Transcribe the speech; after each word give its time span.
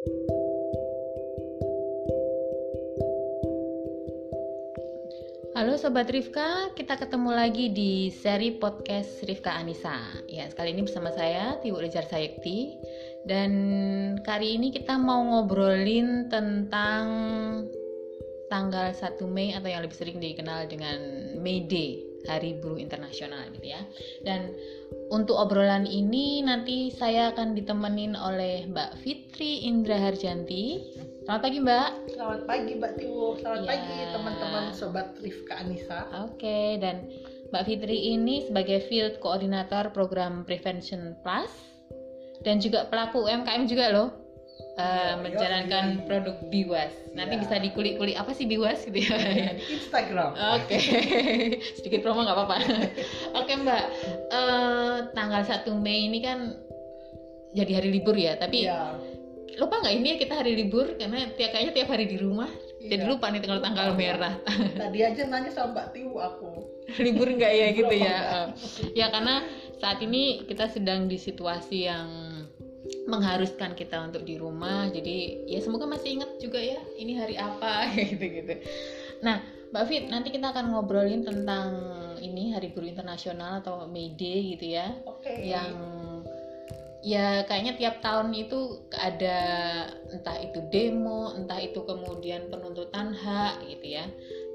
Halo 0.00 0.16
Sobat 5.76 6.08
Rifka, 6.08 6.72
kita 6.72 6.96
ketemu 6.96 7.36
lagi 7.36 7.68
di 7.68 8.08
seri 8.08 8.56
podcast 8.56 9.20
Rifka 9.28 9.60
Anissa. 9.60 10.00
Ya, 10.24 10.48
sekali 10.48 10.72
ini 10.72 10.88
bersama 10.88 11.12
saya, 11.12 11.60
Tiwu 11.60 11.84
Rejar 11.84 12.08
Sayekti. 12.08 12.80
Dan 13.28 13.52
kali 14.24 14.56
ini 14.56 14.72
kita 14.72 14.96
mau 14.96 15.20
ngobrolin 15.20 16.32
tentang 16.32 17.04
tanggal 18.48 18.96
1 18.96 19.20
Mei 19.28 19.52
atau 19.52 19.68
yang 19.68 19.84
lebih 19.84 20.00
sering 20.00 20.16
dikenal 20.16 20.64
dengan 20.64 20.96
May 21.44 21.68
Day 21.68 22.00
Hari 22.24 22.56
Buruh 22.56 22.80
Internasional 22.80 23.52
gitu 23.52 23.68
ya. 23.68 23.84
Dan 24.24 24.48
untuk 25.10 25.34
obrolan 25.34 25.84
ini 25.84 26.40
nanti 26.46 26.94
saya 26.94 27.34
akan 27.34 27.58
ditemenin 27.58 28.14
oleh 28.14 28.64
Mbak 28.70 29.02
Fitri 29.02 29.66
Indra 29.66 29.98
Harjanti 29.98 30.80
Selamat 31.30 31.46
pagi 31.46 31.58
Mbak. 31.62 31.90
Selamat 32.10 32.40
pagi 32.42 32.72
Mbak 32.74 32.92
Tiwo. 32.98 33.26
Selamat 33.38 33.62
Ya. 33.62 33.68
pagi 33.70 33.98
teman-teman 34.10 34.64
sobat 34.74 35.08
Rifka 35.22 35.62
Anissa. 35.62 36.00
Oke, 36.26 36.80
dan 36.82 37.06
Mbak 37.54 37.64
Fitri 37.70 38.18
ini 38.18 38.50
sebagai 38.50 38.82
Field 38.90 39.22
Coordinator 39.22 39.94
Program 39.94 40.42
Prevention 40.42 41.14
Plus 41.22 41.52
dan 42.42 42.58
juga 42.58 42.88
pelaku 42.90 43.30
UMKM 43.30 43.68
juga 43.68 43.94
loh. 43.94 44.19
Eh, 44.72 44.82
Iya, 44.82 45.18
menjalankan 45.18 45.84
iya, 45.92 46.02
produk 46.04 46.36
Biwas. 46.46 46.92
Nanti 47.10 47.34
Iya. 47.34 47.42
bisa 47.42 47.54
dikulik-kulik 47.56 48.14
apa 48.14 48.30
sih 48.30 48.44
Biwas 48.44 48.82
gitu 48.82 49.00
ya. 49.00 49.54
Instagram. 49.56 50.30
Oke, 50.56 50.76
sedikit 51.76 52.00
promo 52.00 52.22
nggak 52.22 52.36
apa-apa. 52.36 52.56
Oke 53.40 53.52
Mbak, 53.56 53.84
Eh, 54.30 54.96
tanggal 55.10 55.42
1 55.42 55.74
Mei 55.76 56.06
ini 56.06 56.18
kan 56.18 56.54
jadi 57.50 57.72
hari 57.76 57.90
libur 57.90 58.14
ya, 58.14 58.36
tapi 58.36 58.62
Iya. 58.62 58.94
lupa 59.58 59.82
nggak 59.82 59.92
ini 59.92 60.08
kita 60.16 60.34
hari 60.34 60.54
libur 60.54 60.94
karena 60.94 61.26
tiap 61.34 61.50
kayaknya 61.50 61.72
tiap 61.74 61.88
hari 61.90 62.06
di 62.06 62.16
rumah. 62.16 62.46
Jadi 62.80 62.96
Iya. 62.96 63.10
lupa 63.10 63.28
nih 63.28 63.42
tanggal 63.42 63.60
tanggal 63.60 63.88
merah. 63.92 64.34
Tadi 64.80 64.98
aja 65.00 65.22
nanya 65.26 65.50
sama 65.50 65.74
Mbak 65.74 65.86
Tiwo 65.92 66.16
aku. 66.16 66.50
libur 66.96 67.26
nggak 67.28 67.52
ya 67.52 67.66
gitu 67.70 67.94
ya 67.94 68.14
Eh, 68.18 68.46
ya 68.94 69.06
karena 69.10 69.46
saat 69.76 69.98
ini 70.00 70.42
kita 70.42 70.66
sedang 70.66 71.06
di 71.06 71.14
situasi 71.16 71.86
yang 71.86 72.08
mengharuskan 73.06 73.74
kita 73.74 74.00
untuk 74.02 74.22
di 74.22 74.36
rumah 74.36 74.90
jadi 74.92 75.46
ya 75.48 75.58
semoga 75.62 75.88
masih 75.88 76.20
ingat 76.20 76.30
juga 76.38 76.60
ya 76.60 76.80
ini 76.98 77.16
hari 77.16 77.34
apa 77.40 77.90
gitu 78.12 78.24
gitu 78.24 78.54
nah 79.24 79.42
Mbak 79.70 79.84
Fit 79.86 80.04
nanti 80.10 80.34
kita 80.34 80.50
akan 80.50 80.74
ngobrolin 80.74 81.22
tentang 81.22 81.70
ini 82.18 82.50
Hari 82.50 82.74
Buruh 82.74 82.90
Internasional 82.90 83.62
atau 83.62 83.86
May 83.86 84.10
Day 84.18 84.58
gitu 84.58 84.66
ya 84.74 84.90
Oke. 85.06 85.30
yang 85.46 85.74
ya 87.00 87.48
kayaknya 87.48 87.80
tiap 87.80 88.04
tahun 88.04 88.34
itu 88.36 88.84
ada 88.92 89.38
entah 90.12 90.36
itu 90.36 90.60
demo, 90.68 91.32
entah 91.32 91.56
itu 91.56 91.80
kemudian 91.88 92.52
penuntutan 92.52 93.16
hak 93.16 93.64
gitu 93.72 93.96
ya. 93.96 94.04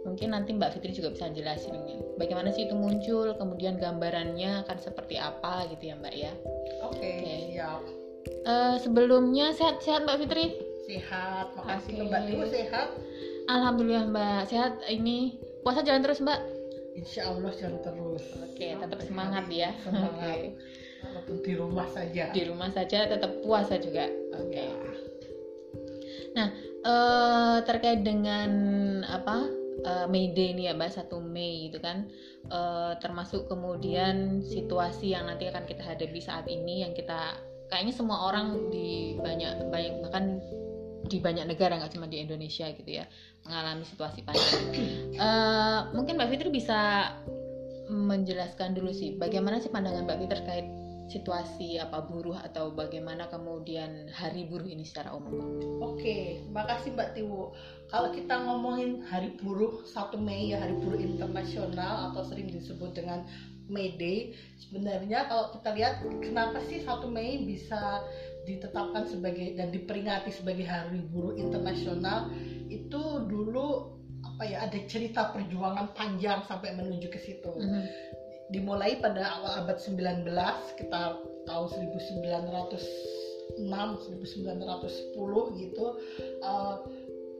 Mungkin 0.06 0.38
nanti 0.38 0.54
Mbak 0.54 0.78
Fitri 0.78 0.94
juga 0.94 1.10
bisa 1.10 1.34
jelasin 1.34 1.74
bagaimana 2.22 2.54
sih 2.54 2.70
itu 2.70 2.78
muncul, 2.78 3.34
kemudian 3.42 3.82
gambarannya 3.82 4.62
akan 4.62 4.78
seperti 4.78 5.18
apa 5.18 5.66
gitu 5.74 5.90
ya 5.90 5.96
Mbak 5.98 6.14
ya. 6.14 6.34
Oke. 6.86 7.02
Oke. 7.02 7.34
Siap. 7.58 8.05
Eh, 8.46 8.76
sebelumnya 8.78 9.50
sehat-sehat 9.54 10.06
Mbak 10.06 10.18
Fitri? 10.26 10.46
Sehat. 10.86 11.54
Makasih 11.58 11.94
Oke. 11.98 12.04
Mbak 12.10 12.22
Tiwo 12.30 12.46
sehat. 12.46 12.88
Alhamdulillah 13.50 14.06
Mbak 14.14 14.42
sehat. 14.50 14.74
Ini 14.86 15.42
puasa 15.66 15.82
jalan 15.82 16.06
terus 16.06 16.22
Mbak. 16.22 16.40
Insya 16.94 17.28
Allah 17.34 17.52
jalan 17.58 17.82
terus. 17.82 18.24
Oke, 18.46 18.78
tetap 18.78 19.02
Sampai 19.02 19.10
semangat 19.10 19.46
ya. 19.50 19.74
Semangat. 19.82 20.38
Walaupun 21.06 21.38
di 21.42 21.54
rumah 21.58 21.88
saja. 21.90 22.24
Di 22.34 22.44
rumah 22.46 22.70
saja 22.70 23.10
tetap 23.10 23.32
puasa 23.42 23.82
juga. 23.82 24.06
Oke. 24.38 24.62
Ya. 24.62 24.74
Nah, 26.38 26.48
eh, 26.86 27.58
terkait 27.66 28.06
dengan 28.06 28.50
apa 29.10 29.50
eh, 29.86 30.06
May 30.08 30.32
Day 30.38 30.54
ini 30.56 30.70
ya, 30.70 30.74
Mbak, 30.74 30.92
1 30.98 31.20
Mei 31.20 31.68
itu 31.68 31.78
kan, 31.84 32.08
eh, 32.48 32.94
termasuk 33.02 33.50
kemudian 33.52 34.42
situasi 34.42 35.14
yang 35.14 35.28
nanti 35.28 35.50
akan 35.52 35.66
kita 35.68 35.84
hadapi 35.84 36.20
saat 36.22 36.48
ini 36.48 36.86
yang 36.86 36.96
kita 36.96 37.38
kayaknya 37.70 37.94
semua 37.94 38.30
orang 38.30 38.70
di 38.70 39.18
banyak 39.18 39.70
banyak 39.70 39.94
bahkan 40.06 40.40
di 41.06 41.22
banyak 41.22 41.46
negara 41.46 41.78
nggak 41.78 41.94
cuma 41.94 42.10
di 42.10 42.18
Indonesia 42.18 42.66
gitu 42.74 42.90
ya 42.90 43.06
mengalami 43.46 43.86
situasi 43.86 44.26
pandemi. 44.26 44.84
Eh, 45.16 45.80
mungkin 45.96 46.20
Mbak 46.20 46.28
Fitri 46.28 46.52
bisa 46.52 47.08
menjelaskan 47.88 48.76
dulu 48.76 48.92
sih 48.92 49.16
bagaimana 49.16 49.64
sih 49.64 49.72
pandangan 49.72 50.04
Mbak 50.04 50.18
Fitri 50.20 50.34
terkait 50.36 50.68
situasi 51.06 51.78
apa 51.78 52.02
buruh 52.04 52.36
atau 52.42 52.74
bagaimana 52.74 53.30
kemudian 53.30 54.10
hari 54.10 54.50
buruh 54.50 54.66
ini 54.66 54.82
secara 54.82 55.14
umum. 55.14 55.62
Oke, 55.80 56.42
makasih 56.50 56.98
Mbak 56.98 57.10
Tiwo. 57.14 57.54
Kalau 57.94 58.10
kita 58.10 58.42
ngomongin 58.42 59.06
Hari 59.06 59.38
Buruh 59.38 59.86
1 59.86 60.18
Mei 60.18 60.50
ya 60.50 60.58
Hari 60.58 60.82
Buruh 60.82 60.98
Internasional 60.98 62.12
atau 62.12 62.26
sering 62.26 62.50
disebut 62.50 62.98
dengan 62.98 63.22
May 63.68 63.98
Day, 63.98 64.38
sebenarnya 64.62 65.26
kalau 65.26 65.50
kita 65.58 65.70
lihat 65.74 66.06
kenapa 66.22 66.62
sih 66.70 66.86
1 66.86 67.02
Mei 67.10 67.46
bisa 67.46 68.06
ditetapkan 68.46 69.10
sebagai 69.10 69.58
dan 69.58 69.74
diperingati 69.74 70.30
sebagai 70.30 70.70
Hari 70.70 71.02
Buruh 71.10 71.34
Internasional? 71.34 72.30
Itu 72.70 73.26
dulu 73.26 73.98
apa 74.26 74.44
ya 74.46 74.66
ada 74.66 74.78
cerita 74.90 75.34
perjuangan 75.34 75.94
panjang 75.94 76.42
sampai 76.46 76.78
menuju 76.78 77.10
ke 77.10 77.20
situ. 77.22 77.52
Mhm. 77.54 78.14
dimulai 78.54 79.02
pada 79.02 79.42
awal 79.42 79.66
abad 79.66 79.82
19 79.82 80.78
kita 80.78 81.18
tahun 81.50 81.68
1906 81.98 83.58
1910 83.58 85.62
gitu 85.62 85.86
eh, 86.46 86.76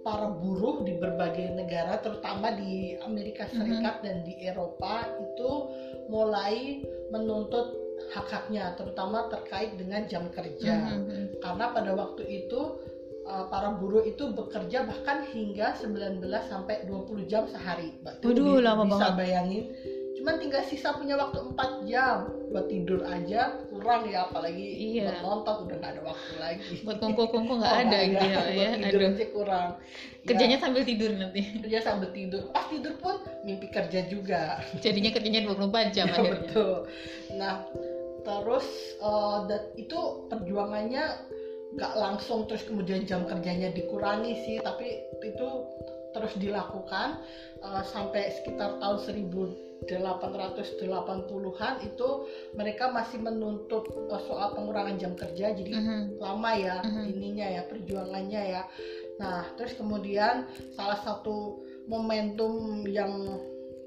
para 0.06 0.30
buruh 0.30 0.86
di 0.86 1.02
berbagai 1.02 1.58
negara 1.58 1.98
terutama 1.98 2.54
di 2.54 2.94
Amerika 3.02 3.50
Serikat 3.50 4.06
dan 4.06 4.22
di 4.22 4.38
Eropa 4.38 5.02
itu 5.18 5.52
mulai 6.08 6.86
menuntut 7.10 7.74
hak-haknya 8.14 8.78
terutama 8.78 9.26
terkait 9.34 9.74
dengan 9.74 10.06
jam 10.06 10.30
kerja 10.30 10.94
Mhm. 10.94 11.42
karena 11.42 11.74
pada 11.74 11.92
waktu 11.98 12.22
itu 12.46 12.62
uh, 13.26 13.50
para 13.50 13.74
buruh 13.74 14.06
itu 14.06 14.30
bekerja 14.30 14.86
bahkan 14.86 15.26
hingga 15.26 15.74
19 15.74 16.22
sampai 16.46 16.86
20 16.86 17.26
jam 17.26 17.50
sehari. 17.50 17.98
Waduh, 18.22 18.62
lama 18.62 18.86
bisa 18.86 19.10
banget. 19.10 19.18
bayangin. 19.18 19.64
Cuman 20.26 20.42
tinggal 20.42 20.66
sisa 20.66 20.90
punya 20.90 21.14
waktu 21.16 21.38
4 21.54 21.86
jam 21.86 22.26
buat 22.50 22.66
tidur 22.66 23.06
aja 23.06 23.62
kurang 23.70 24.10
ya 24.10 24.26
apalagi 24.26 24.66
Iya. 24.98 25.06
buat 25.06 25.22
nonton 25.22 25.56
udah 25.62 25.76
nggak 25.78 25.92
ada 25.94 26.02
waktu 26.02 26.34
lagi. 26.36 26.74
buat 26.82 26.98
kumpul-kumpul 26.98 27.62
nggak 27.62 27.70
Oh, 27.78 27.82
ada 27.86 27.98
gitu 28.02 28.26
ya, 28.26 28.42
Buat 28.42 28.74
tidur 28.82 29.00
Aduh. 29.00 29.12
aja 29.14 29.26
kurang. 29.30 29.68
Kerjanya 30.26 30.58
Ya, 30.58 30.64
sambil 30.66 30.82
tidur 30.82 31.12
nanti. 31.14 31.42
kerja 31.62 31.78
sambil 31.80 32.10
tidur. 32.10 32.42
Pas 32.50 32.66
tidur 32.66 32.94
pun 32.98 33.16
mimpi 33.46 33.70
kerja 33.70 34.00
juga. 34.10 34.58
Jadinya 34.84 35.14
kerjanya 35.14 35.42
24 35.46 35.94
jam 35.94 36.06
Ya, 36.10 36.14
akhirnya. 36.18 36.34
betul. 36.42 36.76
Nah, 37.38 37.56
terus 38.20 38.66
eh, 38.98 39.38
dan 39.46 39.62
itu 39.76 40.00
perjuangannya 40.26 41.06
nggak 41.78 41.94
langsung 41.94 42.50
terus 42.50 42.66
kemudian 42.66 43.06
jam 43.06 43.30
kerjanya 43.30 43.70
dikurangi 43.70 44.34
sih, 44.42 44.58
tapi 44.58 44.90
itu 45.22 45.48
terus 46.10 46.34
dilakukan 46.36 47.22
eh, 47.62 47.84
sampai 47.86 48.34
sekitar 48.34 48.82
tahun 48.82 48.98
1880-an 49.86 51.74
itu 51.86 52.10
mereka 52.54 52.90
masih 52.92 53.22
menuntut 53.22 53.86
eh, 54.12 54.22
soal 54.26 54.54
pengurangan 54.54 54.98
jam 54.98 55.14
kerja 55.14 55.54
jadi 55.54 55.74
Mhm. 55.78 56.02
lama 56.20 56.52
ya 56.58 56.76
Mhm. 56.84 57.04
ininya 57.10 57.48
ya 57.50 57.62
perjuangannya 57.70 58.42
ya. 58.58 58.64
Nah, 59.22 59.48
terus 59.56 59.78
kemudian 59.80 60.46
salah 60.76 61.00
satu 61.00 61.64
momentum 61.88 62.84
yang 62.90 63.40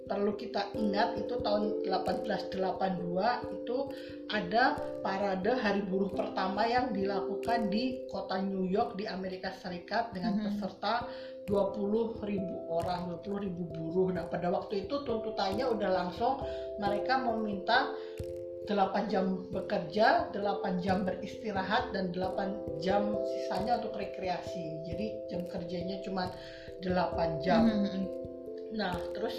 perlu 0.08 0.32
kita 0.40 0.72
ingat 0.72 1.20
itu 1.20 1.36
tahun 1.44 1.84
1882 1.84 3.44
itu 3.52 3.92
ada 4.32 4.80
parade 5.04 5.52
hari 5.52 5.84
buruh 5.84 6.08
pertama 6.08 6.64
yang 6.64 6.96
dilakukan 6.96 7.68
di 7.68 8.08
kota 8.08 8.40
New 8.40 8.64
York 8.64 8.96
di 8.96 9.04
Amerika 9.04 9.52
Serikat 9.60 10.16
dengan 10.16 10.40
Mhm. 10.40 10.44
peserta 10.48 11.04
20 11.48 12.28
ribu 12.28 12.54
orang, 12.68 13.08
20 13.24 13.44
ribu 13.48 13.62
buruh. 13.72 14.12
Nah 14.12 14.28
pada 14.28 14.52
waktu 14.52 14.84
itu 14.84 15.00
tuntutannya 15.02 15.64
udah 15.64 15.90
langsung 15.90 16.44
mereka 16.76 17.16
meminta 17.24 17.96
8 18.68 19.08
jam 19.08 19.48
bekerja, 19.48 20.28
8 20.28 20.84
jam 20.84 21.08
beristirahat 21.08 21.96
dan 21.96 22.12
8 22.12 22.84
jam 22.84 23.16
sisanya 23.24 23.80
untuk 23.80 23.96
rekreasi. 23.96 24.84
Jadi 24.84 25.06
jam 25.32 25.42
kerjanya 25.48 26.04
cuma 26.04 26.28
8 26.84 27.40
jam. 27.40 27.64
Mhm. 27.64 28.04
Nah, 28.76 28.92
terus 29.16 29.32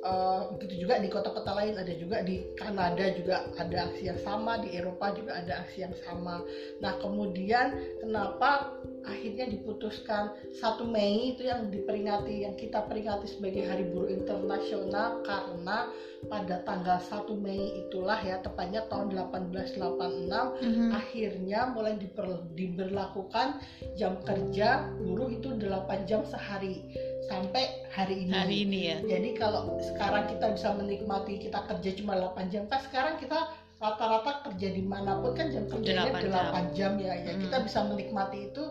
eh, 0.00 0.40
begitu 0.56 0.88
juga 0.88 0.96
di 0.98 1.08
kota-kota 1.12 1.52
lain 1.56 1.76
ada 1.76 1.92
juga 1.92 2.24
di 2.24 2.44
Kanada 2.56 3.04
juga 3.12 3.46
ada 3.60 3.90
aksi 3.92 4.02
yang 4.08 4.20
sama, 4.20 4.60
di 4.60 4.72
Eropa 4.76 5.12
juga 5.12 5.36
ada 5.36 5.60
aksi 5.64 5.84
yang 5.84 5.96
sama. 6.04 6.40
Nah, 6.80 6.96
kemudian 7.00 7.76
kenapa 8.00 8.72
akhirnya 9.04 9.48
diputuskan 9.48 10.32
1 10.60 10.84
Mei 10.84 11.32
itu 11.36 11.48
yang 11.48 11.72
diperingati 11.72 12.44
yang 12.44 12.54
kita 12.56 12.84
peringati 12.84 13.28
sebagai 13.28 13.64
Hari 13.64 13.88
Buruh 13.92 14.12
Internasional 14.12 15.24
karena 15.24 15.88
pada 16.28 16.60
tanggal 16.68 17.00
1 17.00 17.32
Mei 17.40 17.88
itulah 17.88 18.20
ya 18.20 18.44
tepatnya 18.44 18.84
tahun 18.92 19.08
1886 19.16 20.52
Mhm. 20.60 20.92
akhirnya 20.92 21.72
mulai 21.72 21.96
diper, 21.96 22.44
diberlakukan 22.52 23.60
jam 23.96 24.20
kerja 24.20 24.84
buruh 25.00 25.32
itu 25.32 25.56
8 25.56 26.04
jam 26.04 26.20
sehari 26.28 26.84
sampai 27.30 27.64
hari 27.94 28.26
ini. 28.26 28.32
hari 28.34 28.56
ini 28.66 28.78
ya 28.90 28.96
Jadi 29.06 29.30
kalau 29.38 29.78
sekarang 29.78 30.26
kita 30.26 30.46
bisa 30.50 30.68
menikmati 30.74 31.38
kita 31.38 31.62
kerja 31.70 31.90
cuma 32.02 32.18
8 32.18 32.50
jam 32.50 32.66
kan 32.66 32.82
sekarang 32.82 33.14
kita 33.22 33.38
rata-rata 33.80 34.44
kerja 34.44 34.68
di 34.76 34.84
mana 34.84 35.16
pun 35.24 35.32
kan 35.32 35.48
jam 35.48 35.64
kerjanya 35.64 36.12
8 36.12 36.76
8 36.76 36.76
jam, 36.76 37.00
ya 37.00 37.16
ya 37.16 37.32
Hmm. 37.32 37.48
kita 37.48 37.56
bisa 37.64 37.78
menikmati 37.88 38.52
itu 38.52 38.64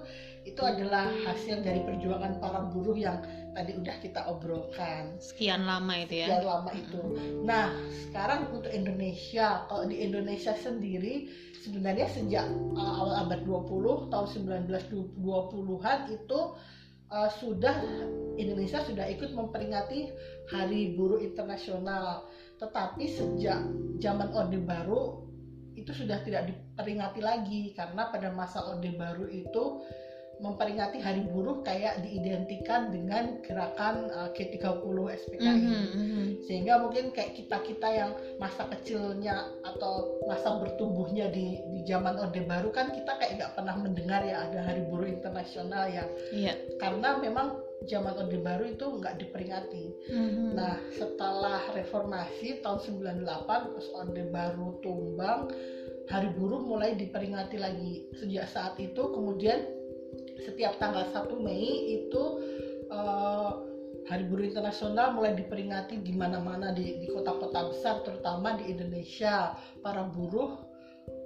itu 0.45 0.61
adalah 0.61 1.09
hasil 1.25 1.65
dari 1.65 1.81
perjuangan 1.83 2.37
para 2.37 2.69
buruh 2.69 2.95
yang 2.95 3.17
tadi 3.57 3.75
udah 3.75 3.95
kita 3.99 4.21
obrolkan 4.29 5.17
sekian 5.19 5.65
lama 5.65 5.93
itu 6.05 6.23
ya 6.23 6.27
sekian 6.29 6.45
lama 6.45 6.71
itu. 6.77 7.01
Nah, 7.43 7.73
sekarang 8.07 8.53
untuk 8.53 8.71
Indonesia, 8.71 9.65
kalau 9.67 9.89
di 9.89 9.97
Indonesia 9.99 10.53
sendiri 10.55 11.27
sebenarnya 11.59 12.07
sejak 12.07 12.45
uh, 12.77 12.93
awal 13.03 13.13
abad 13.27 13.41
20 13.43 14.13
tahun 14.13 14.27
1920-an 14.29 15.99
itu 16.13 16.39
uh, 17.09 17.29
sudah 17.41 17.75
Indonesia 18.39 18.79
sudah 18.85 19.05
ikut 19.11 19.35
memperingati 19.35 20.09
Hari 20.49 20.95
Buruh 20.95 21.19
Internasional. 21.19 22.25
Tetapi 22.57 23.03
sejak 23.09 23.59
zaman 23.99 24.31
Orde 24.31 24.59
Baru 24.63 25.27
itu 25.75 25.91
sudah 25.95 26.19
tidak 26.23 26.51
diperingati 26.51 27.19
lagi 27.23 27.71
karena 27.75 28.07
pada 28.11 28.31
masa 28.31 28.63
Orde 28.63 28.91
Baru 28.95 29.27
itu 29.27 29.83
memperingati 30.39 31.03
Hari 31.03 31.27
Buruh 31.27 31.61
kayak 31.67 31.99
diidentikan 32.03 32.89
dengan 32.91 33.43
gerakan 33.43 34.07
uh, 34.11 34.31
G30 34.31 34.97
SPKI 35.27 35.67
sehingga 36.47 36.79
mungkin 36.79 37.11
kayak 37.11 37.35
kita 37.35 37.59
kita 37.63 37.87
yang 37.91 38.11
masa 38.39 38.65
kecilnya 38.71 39.51
atau 39.63 40.23
masa 40.25 40.57
bertumbuhnya 40.59 41.27
di 41.29 41.59
di 41.75 41.79
zaman 41.83 42.15
orde 42.19 42.43
baru 42.47 42.71
kan 42.71 42.91
kita 42.95 43.19
kayak 43.19 43.33
nggak 43.39 43.53
pernah 43.59 43.75
mendengar 43.75 44.21
ya 44.23 44.47
ada 44.49 44.59
hari 44.63 44.83
buruh 44.87 45.07
internasional 45.07 45.91
ya. 45.91 46.07
Iya. 46.31 46.55
Karena 46.79 47.19
memang 47.19 47.59
zaman 47.87 48.15
orde 48.15 48.39
baru 48.39 48.63
itu 48.67 48.85
nggak 48.87 49.15
diperingati. 49.19 49.85
Mhm. 50.09 50.55
nah 50.55 50.75
setelah 50.95 51.63
reformasi 51.75 52.59
tahun 52.63 52.79
98 52.81 53.71
terus 53.75 53.87
orde 53.95 54.23
baru 54.31 54.79
tumbang 54.83 55.51
hari 56.09 56.29
buruh 56.33 56.59
mulai 56.59 56.97
diperingati 56.97 57.57
lagi. 57.61 58.09
Sejak 58.17 58.49
saat 58.49 58.75
itu 58.81 58.99
kemudian 59.13 59.78
setiap 60.43 60.79
tanggal 60.79 61.07
1 61.11 61.29
Mei 61.43 61.99
itu 62.01 62.23
eh, 62.89 63.51
Hari 64.09 64.25
Buruh 64.25 64.41
Internasional 64.41 65.13
mulai 65.13 65.37
diperingati 65.37 66.01
di 66.01 66.17
mana-mana 66.17 66.73
di 66.73 67.05
kota-kota 67.13 67.69
besar 67.69 68.01
terutama 68.01 68.57
di 68.57 68.73
Indonesia. 68.73 69.53
Para 69.85 70.01
buruh 70.01 70.65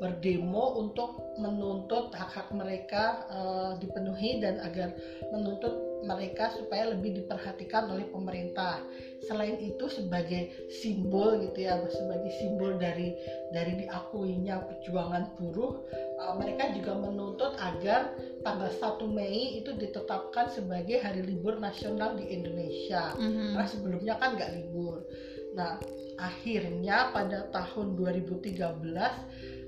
berdemo 0.03 0.79
untuk 0.79 1.35
menuntut 1.39 2.11
hak-hak 2.11 2.51
mereka 2.51 3.23
eh, 3.31 3.71
dipenuhi 3.79 4.43
dan 4.43 4.59
agar 4.59 4.91
menuntut 5.31 5.92
mereka 6.03 6.51
supaya 6.53 6.91
lebih 6.91 7.23
diperhatikan 7.23 7.87
oleh 7.89 8.05
pemerintah. 8.11 8.83
Selain 9.23 9.55
itu 9.57 9.87
sebagai 9.87 10.51
simbol 10.67 11.39
gitu 11.47 11.63
ya, 11.63 11.79
sebagai 11.87 12.31
simbol 12.37 12.75
dari 12.75 13.15
dari 13.55 13.87
diakuinya 13.87 14.67
perjuangan 14.67 15.39
buruh, 15.39 15.79
eh, 15.95 16.33
mereka 16.35 16.75
juga 16.75 16.99
menuntut 16.99 17.55
agar 17.55 18.11
tanggal 18.43 18.69
1 18.69 19.07
Mei 19.07 19.63
itu 19.63 19.71
ditetapkan 19.73 20.51
sebagai 20.51 20.99
hari 20.99 21.23
libur 21.23 21.57
nasional 21.57 22.19
di 22.19 22.27
Indonesia 22.27 23.15
Mhm. 23.15 23.55
karena 23.55 23.67
sebelumnya 23.71 24.13
kan 24.19 24.35
nggak 24.35 24.53
libur. 24.59 25.07
Nah, 25.55 25.79
akhirnya 26.17 27.09
pada 27.15 27.49
tahun 27.49 27.97
2013 27.97 29.13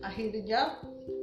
akhirnya 0.06 0.78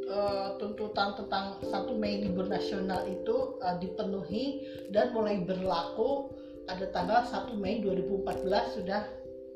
eh, 0.06 0.48
tuntutan 0.58 1.14
tentang 1.18 1.58
1 1.62 1.94
Mei 1.98 2.22
libur 2.24 2.46
nasional 2.46 3.06
itu 3.06 3.58
eh, 3.62 3.76
dipenuhi 3.78 4.44
dan 4.90 5.14
mulai 5.14 5.42
berlaku 5.42 6.32
pada 6.66 6.86
tanggal 6.94 7.22
1 7.26 7.58
Mei 7.58 7.82
2014 7.82 8.76
sudah 8.78 9.02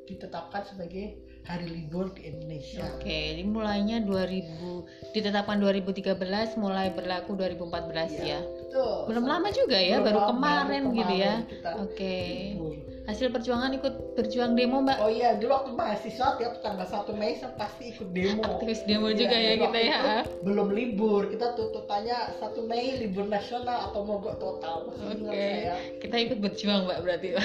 ditetapkan 0.06 0.62
sebagai 0.62 1.18
hari 1.46 1.66
libur 1.70 2.10
di 2.14 2.26
Indonesia. 2.30 2.82
Oke, 2.98 3.38
ini 3.38 3.46
mulainya 3.46 4.02
2000 4.02 5.14
ditetapkan 5.14 5.62
2013, 5.62 6.58
mulai 6.58 6.90
berlaku 6.90 7.38
2014 7.38 8.10
ya. 8.18 8.42
Betul. 8.42 9.14
Belum 9.14 9.24
lama 9.26 9.48
juga 9.54 9.78
ya, 9.78 10.02
Belum 10.02 10.06
baru 10.10 10.20
kemarin 10.34 10.82
baru 10.90 10.96
gitu 10.98 11.14
ya. 11.14 11.34
kemarin 11.46 11.82
Oke. 11.86 12.14
libur. 12.54 12.74
Hasil 13.06 13.30
perjuangan 13.30 13.70
ikut 13.78 14.18
berjuang 14.18 14.58
demo, 14.58 14.82
Mbak. 14.82 14.98
Oh 14.98 15.06
iya, 15.06 15.38
dulu 15.38 15.54
waktu 15.54 15.72
mahasiswa 15.78 16.34
tiap 16.42 16.58
tanggal 16.58 16.90
1 16.90 17.06
Mei 17.14 17.38
saya 17.38 17.54
pasti 17.54 17.94
ikut 17.94 18.10
demo. 18.10 18.42
Aktivis 18.42 18.82
demo 18.82 19.06
Iya, 19.06 19.18
juga 19.22 19.36
ya 19.38 19.54
kita 19.62 19.78
ya. 19.78 19.98
Belum 20.42 20.74
libur, 20.74 21.30
kita 21.30 21.54
tuntutannya 21.54 22.18
1 22.42 22.66
Mei 22.66 23.06
libur 23.06 23.30
nasional 23.30 23.90
atau 23.90 24.02
mogok 24.02 24.42
total. 24.42 24.90
Oke. 24.90 25.22
saya. 25.22 25.78
Kita 26.02 26.16
ikut 26.18 26.38
berjuang, 26.42 26.90
Mbak, 26.90 26.98
berarti. 27.06 27.28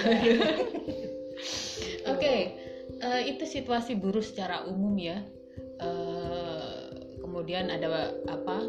Oke. 2.14 2.36
eh, 3.02 3.22
itu 3.30 3.46
situasi 3.46 4.02
buruh 4.02 4.26
secara 4.26 4.66
umum 4.66 4.98
ya. 4.98 5.22
Eh, 5.78 6.82
kemudian 7.22 7.70
ada 7.70 8.10
apa? 8.26 8.66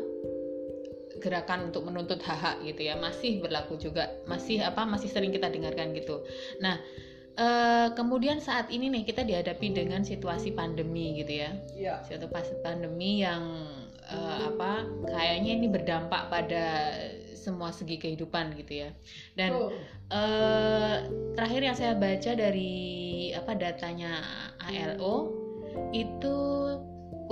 Gerakan 1.22 1.70
untuk 1.70 1.86
menuntut 1.86 2.19
hak-hak 2.19 2.66
gitu 2.66 2.90
ya 2.90 2.98
masih 2.98 3.38
berlaku 3.38 3.78
juga 3.78 4.10
masih 4.26 4.60
apa 4.66 4.82
masih 4.82 5.06
sering 5.06 5.30
kita 5.30 5.46
dengarkan 5.46 5.94
gitu. 5.94 6.26
Nah 6.58 6.82
eh, 7.38 7.88
kemudian 7.94 8.42
saat 8.42 8.69
ini 8.74 8.90
nih 8.90 9.06
kita 9.06 9.22
dihadapi 9.22 9.70
dengan 9.70 10.02
situasi 10.02 10.52
pandemi 10.52 11.22
gitu 11.22 11.46
ya. 11.46 11.50
Suatu 12.02 12.26
pas 12.26 12.44
pandemi 12.66 13.22
yang 13.22 13.42
eh, 14.10 14.38
apa 14.50 14.84
kayaknya 15.06 15.62
ini 15.62 15.66
berdampak 15.70 16.26
pada 16.28 16.92
semua 17.38 17.74
segi 17.74 17.98
kehidupan 17.98 18.58
gitu 18.58 18.86
ya. 18.86 18.90
Dan 19.38 19.54
Betul. 19.54 19.70
eh, 20.10 20.96
terakhir 21.38 21.60
yang 21.62 21.76
saya 21.78 21.94
baca 21.94 22.30
dari 22.34 22.74
apa 23.32 23.52
datanya 23.54 24.22
ALO 24.58 25.42
itu 25.96 26.36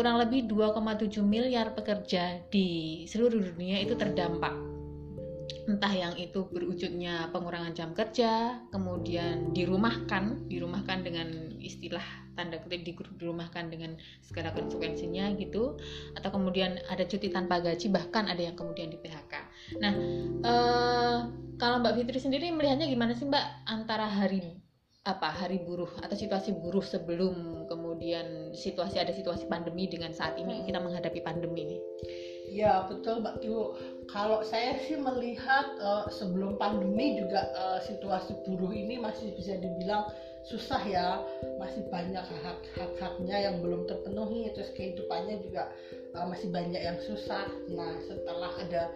kurang 0.01 0.17
lebih 0.17 0.49
2,7 0.49 1.21
miliar 1.21 1.77
pekerja 1.77 2.41
di 2.49 3.05
seluruh 3.05 3.53
dunia 3.53 3.85
itu 3.85 3.93
terdampak. 3.93 4.57
Entah 5.69 5.93
yang 5.93 6.17
itu 6.17 6.49
berwujudnya 6.49 7.29
pengurangan 7.37 7.77
jam 7.77 7.93
kerja 7.93 8.65
kemudian 8.73 9.53
dirumahkan 9.53 10.49
dirumahkan 10.49 11.05
dengan 11.05 11.29
istilah 11.61 12.01
tanda 12.33 12.57
kutip 12.65 12.81
di- 12.81 12.97
dirumahkan 12.97 13.69
dengan 13.69 14.01
segala 14.25 14.57
konsekuensinya 14.57 15.37
gitu 15.37 15.77
atau 16.17 16.31
kemudian 16.33 16.81
ada 16.89 17.05
cuti 17.05 17.29
tanpa 17.29 17.61
gaji 17.61 17.93
bahkan 17.93 18.25
ada 18.25 18.41
yang 18.41 18.57
kemudian 18.57 18.89
di 18.89 18.97
PHK 18.97 19.35
nah 19.85 19.93
eh, 20.49 21.19
kalau 21.61 21.77
Mbak 21.85 21.95
Fitri 22.01 22.19
sendiri 22.19 22.49
melihatnya 22.49 22.89
gimana 22.89 23.13
sih 23.13 23.29
Mbak 23.29 23.45
antara 23.69 24.09
hari 24.09 24.70
apa 25.11 25.27
hari 25.27 25.59
buruh 25.67 25.91
atau 26.07 26.15
situasi 26.15 26.55
buruh 26.55 26.85
sebelum 26.85 27.67
kemudian 27.67 28.55
situasi 28.55 29.03
ada 29.03 29.11
situasi 29.11 29.51
pandemi 29.51 29.91
dengan 29.91 30.15
saat 30.15 30.39
ini 30.39 30.63
kita 30.63 30.79
menghadapi 30.79 31.21
pandemi 31.27 31.77
nih 31.77 31.81
Ya 32.51 32.83
betul 32.91 33.23
Mbak 33.23 33.47
Tiwo. 33.47 33.79
Kalau 34.11 34.43
saya 34.43 34.75
sih 34.83 34.99
melihat 34.99 35.71
eh, 35.79 36.05
sebelum 36.11 36.59
pandemi 36.59 37.23
juga 37.23 37.47
eh, 37.47 37.79
situasi 37.87 38.43
buruh 38.43 38.75
ini 38.75 38.99
masih 38.99 39.31
bisa 39.39 39.55
dibilang 39.55 40.11
susah 40.43 40.83
ya, 40.83 41.23
masih 41.63 41.87
banyak 41.95 42.27
hak 42.27 42.59
hak-haknya 42.75 43.37
yang 43.39 43.57
belum 43.63 43.87
terpenuhi, 43.87 44.51
terus 44.51 44.75
kehidupannya 44.75 45.47
juga 45.47 45.71
eh, 46.11 46.27
masih 46.27 46.51
banyak 46.51 46.83
yang 46.83 46.99
susah. 47.07 47.47
Nah 47.71 48.03
setelah 48.03 48.51
ada 48.59 48.91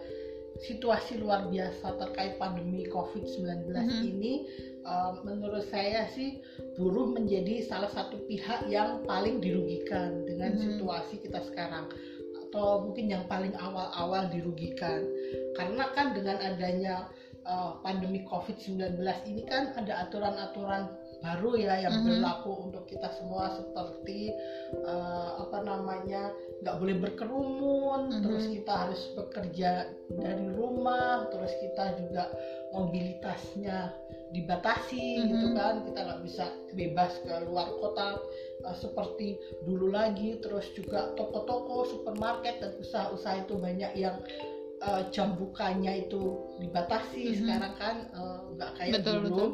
situasi 0.59 1.19
luar 1.23 1.47
biasa 1.47 1.95
terkait 1.95 2.35
pandemi 2.35 2.87
COVID-19 2.91 3.71
Mhm. 3.71 4.03
ini, 4.03 4.33
eh, 4.85 5.11
menurut 5.25 5.65
saya 5.73 6.05
sih 6.13 6.39
buruh 6.77 7.09
menjadi 7.11 7.65
salah 7.65 7.89
satu 7.89 8.21
pihak 8.29 8.69
yang 8.69 9.01
paling 9.09 9.41
dirugikan 9.41 10.21
dengan 10.29 10.53
Mhm. 10.55 10.61
situasi 10.61 11.19
kita 11.25 11.41
sekarang 11.49 11.89
atau 12.45 12.85
mungkin 12.87 13.11
yang 13.11 13.25
paling 13.27 13.51
awal-awal 13.57 14.29
dirugikan 14.31 15.03
karena 15.57 15.91
kan 15.91 16.15
dengan 16.15 16.37
adanya 16.39 17.09
uh, 17.45 17.77
pandemi 17.85 18.25
COVID-19 18.25 18.97
ini 19.29 19.45
kan 19.45 19.69
ada 19.77 20.07
aturan-aturan 20.07 20.89
baru 21.21 21.57
ya 21.57 21.77
yang 21.83 22.01
Mhm. 22.01 22.05
berlaku 22.05 22.51
untuk 22.69 22.89
kita 22.89 23.09
semua 23.17 23.53
seperti 23.53 24.33
uh, 24.81 25.45
apa 25.45 25.61
namanya 25.61 26.33
nggak 26.65 26.77
boleh 26.81 26.95
berkerumun 27.05 28.01
Mhm. 28.09 28.21
terus 28.25 28.45
kita 28.49 28.73
harus 28.87 29.01
bekerja 29.13 29.71
dari 30.09 30.47
rumah 30.57 31.29
terus 31.29 31.53
kita 31.61 31.97
juga 32.01 32.33
mobilitasnya 32.73 33.93
dibatasi 34.35 35.31
gitu 35.31 35.47
Mhm. 35.51 35.55
kan 35.55 35.73
kita 35.87 35.99
nggak 36.03 36.21
bisa 36.27 36.45
bebas 36.75 37.11
ke 37.23 37.33
luar 37.47 37.71
kota 37.79 38.19
uh, 38.67 38.75
seperti 38.75 39.39
dulu 39.63 39.95
lagi 39.95 40.35
terus 40.43 40.67
juga 40.75 41.15
toko-toko 41.15 41.87
supermarket 41.87 42.59
dan 42.59 42.75
usaha-usaha 42.75 43.47
itu 43.47 43.55
banyak 43.55 43.91
yang 43.95 44.19
uh, 44.83 45.07
jam 45.15 45.39
bukanya 45.39 45.95
itu 45.95 46.51
dibatasi 46.59 47.31
Mhm. 47.31 47.35
sekarang 47.39 47.73
kan 47.79 47.95
uh, 48.11 48.39
nggak 48.59 48.71
kayak 48.75 48.93
Betul, 48.99 49.15
dulu. 49.23 49.27
betul. 49.31 49.49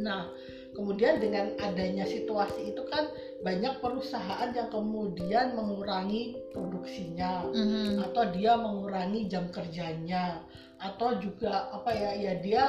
Nah, 0.00 0.24
kemudian 0.72 1.20
dengan 1.20 1.52
adanya 1.60 2.08
situasi 2.08 2.72
itu 2.72 2.80
kan 2.88 3.12
banyak 3.44 3.76
perusahaan 3.84 4.48
yang 4.56 4.72
kemudian 4.72 5.52
mengurangi 5.52 6.40
produksinya 6.56 7.44
Mhm. 7.52 8.00
atau 8.08 8.24
dia 8.32 8.56
mengurangi 8.56 9.28
jam 9.28 9.52
kerjanya 9.52 10.40
atau 10.80 11.20
juga 11.20 11.68
apa 11.70 11.92
ya 11.92 12.10
ya 12.16 12.32
dia 12.40 12.64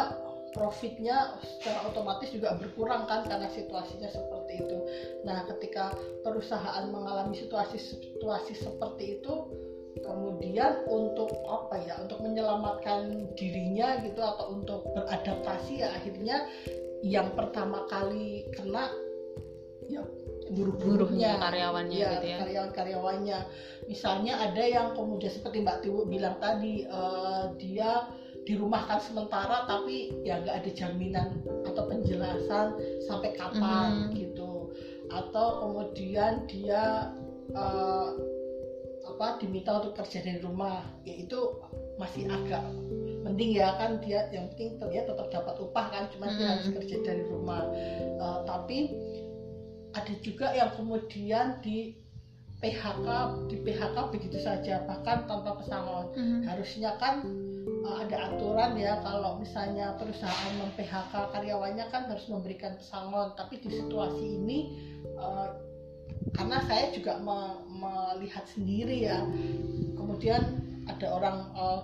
profitnya 0.54 1.38
secara 1.42 1.90
otomatis 1.90 2.30
juga 2.30 2.56
berkurang 2.56 3.10
kan 3.10 3.26
karena 3.26 3.50
situasinya 3.50 4.08
seperti 4.08 4.64
itu. 4.64 4.78
Nah, 5.26 5.44
ketika 5.50 5.98
perusahaan 6.22 6.86
mengalami 6.94 7.36
situasi-situasi 7.36 8.54
seperti 8.56 9.20
itu, 9.20 9.34
kemudian 10.02 10.86
untuk 10.90 11.34
apa 11.50 11.82
ya, 11.84 11.94
untuk 12.02 12.22
menyelamatkan 12.22 13.34
dirinya 13.38 14.02
gitu 14.06 14.22
atau 14.22 14.54
untuk 14.54 14.86
beradaptasi 14.94 15.86
ya 15.86 15.90
akhirnya 15.94 16.50
yang 17.04 17.36
pertama 17.36 17.84
kali 17.92 18.48
kena 18.56 18.88
ya 19.92 20.00
buruhnya 20.54 20.80
buruh-buruhnya 20.80 21.32
karyawannya 21.40 22.00
ya, 22.00 22.12
gitu 22.20 22.28
ya 22.28 22.38
karyawan-karyawannya. 22.46 23.40
Misalnya 23.92 24.34
ada 24.40 24.64
yang 24.64 24.88
kemudian 24.96 25.32
seperti 25.34 25.60
Mbak 25.64 25.78
Tiwu 25.84 26.08
bilang 26.08 26.40
tadi, 26.40 26.88
eh, 26.88 27.44
dia 27.60 28.08
dirumahkan 28.44 29.00
sementara 29.00 29.64
tapi 29.68 30.12
ya 30.28 30.44
nggak 30.44 30.64
ada 30.64 30.72
jaminan 30.76 31.30
atau 31.64 31.84
penjelasan 31.88 32.76
sampai 33.08 33.32
kapan 33.36 34.10
Mhm. 34.10 34.16
gitu. 34.16 34.72
Atau 35.12 35.48
kemudian 35.64 36.48
dia 36.48 37.12
eh, 37.54 38.10
apa 39.04 39.38
diminta 39.38 39.78
untuk 39.78 39.94
kerja 40.00 40.24
dari 40.26 40.40
rumah, 40.42 40.82
yaitu 41.06 41.38
masih 42.02 42.26
agak 42.32 42.64
mending 43.22 43.54
ya 43.56 43.78
kan 43.78 44.00
dia 44.02 44.26
yang 44.34 44.50
penting 44.56 44.80
dia 44.90 45.04
tetap 45.06 45.28
dapat 45.30 45.56
upah 45.62 45.86
kan, 45.92 46.04
cuma 46.10 46.32
dia 46.34 46.48
Mhm. 46.48 46.52
harus 46.56 46.68
kerja 46.82 46.96
dari 47.06 47.24
rumah. 47.30 47.68
Eh, 48.18 48.40
tapi 48.48 48.78
ada 49.94 50.14
juga 50.26 50.50
yang 50.58 50.74
kemudian 50.74 51.62
di 51.62 51.94
PHK 52.64 53.08
di 53.52 53.60
PHK 53.60 53.98
begitu 54.10 54.40
saja 54.40 54.88
bahkan 54.88 55.28
tanpa 55.28 55.60
pesangon 55.60 56.16
Mhm. 56.16 56.48
harusnya 56.48 56.96
kan 56.98 57.28
uh, 57.84 57.98
ada 58.04 58.32
aturan 58.32 58.74
ya 58.80 59.00
kalau 59.04 59.38
misalnya 59.38 59.94
perusahaan 60.00 60.54
mem 60.58 60.72
PHK 60.80 61.14
karyawannya 61.36 61.86
kan 61.92 62.08
harus 62.10 62.26
memberikan 62.32 62.80
pesangon 62.80 63.36
tapi 63.36 63.60
di 63.60 63.70
situasi 63.70 64.26
ini 64.40 64.60
uh, 65.20 65.52
karena 66.34 66.64
saya 66.66 66.90
juga 66.96 67.20
me- 67.20 67.62
melihat 67.70 68.48
sendiri 68.48 69.06
ya 69.06 69.22
kemudian 69.96 70.42
ada 70.88 71.08
orang 71.12 71.38
uh, 71.56 71.84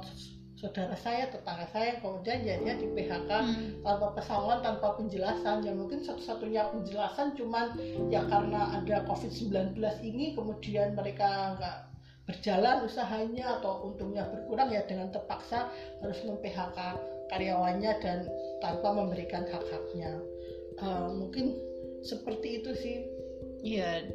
saudara 0.59 0.91
saya 0.99 1.31
tetangga 1.31 1.63
saya 1.71 2.03
kemudian 2.03 2.43
ya 2.43 2.59
dia 2.59 2.75
di 2.75 2.91
PHK 2.91 3.31
Mhm. 3.31 3.79
tanpa 3.87 4.11
pesangon 4.11 4.59
tanpa 4.59 4.91
penjelasan 4.99 5.63
ya 5.63 5.71
mungkin 5.71 6.03
satu-satunya 6.03 6.67
penjelasan 6.75 7.31
cuman 7.39 7.79
ya 8.11 8.27
karena 8.27 8.75
ada 8.75 9.07
COVID-19 9.07 9.79
ini 10.03 10.35
kemudian 10.35 10.99
mereka 10.99 11.55
nggak 11.55 11.77
berjalan 12.29 12.85
usahanya 12.85 13.57
atau 13.57 13.89
untungnya 13.89 14.29
berkurang 14.29 14.69
ya 14.69 14.85
dengan 14.85 15.09
terpaksa 15.09 15.73
harus 16.05 16.21
mem-PHK 16.21 16.77
karyawannya 17.33 17.91
dan 18.05 18.29
tanpa 18.61 18.93
memberikan 18.93 19.49
hak-haknya 19.49 20.21
Eh, 20.79 21.09
mungkin 21.11 21.59
seperti 21.99 22.63
itu 22.63 22.71
sih 22.71 22.97
Iya. 23.59 24.07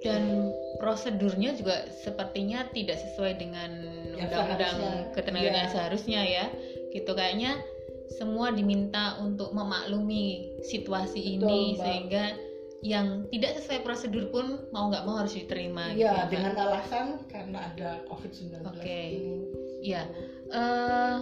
Dan 0.00 0.48
prosedurnya 0.80 1.52
juga 1.52 1.84
sepertinya 1.92 2.64
tidak 2.72 2.96
sesuai 2.96 3.36
dengan 3.36 3.70
undang-undang 4.16 4.72
seharusnya. 4.78 5.12
ketenagakerjaan 5.12 5.68
Iya. 5.68 5.74
seharusnya 5.76 6.20
ya. 6.24 6.44
Gitu 6.88 7.12
kayaknya 7.12 7.60
semua 8.08 8.48
diminta 8.48 9.20
untuk 9.20 9.52
memaklumi 9.52 10.56
situasi 10.64 11.20
Betul, 11.36 11.36
ini 11.44 11.60
Mbak. 11.76 11.82
sehingga 11.84 12.24
yang 12.78 13.26
tidak 13.34 13.58
sesuai 13.58 13.82
prosedur 13.82 14.30
pun 14.30 14.70
mau 14.70 14.86
nggak 14.86 15.02
mau 15.02 15.18
harus 15.18 15.34
diterima 15.34 15.90
gitu 15.98 16.06
ya 16.06 16.24
Mbak. 16.24 16.30
dengan 16.30 16.54
alasan 16.62 17.06
karena 17.26 17.58
ada 17.74 17.90
COVID-19 18.06 18.54
Oke. 18.70 18.98
ini 19.18 19.36
Iya. 19.78 20.10
Eh, 20.50 21.18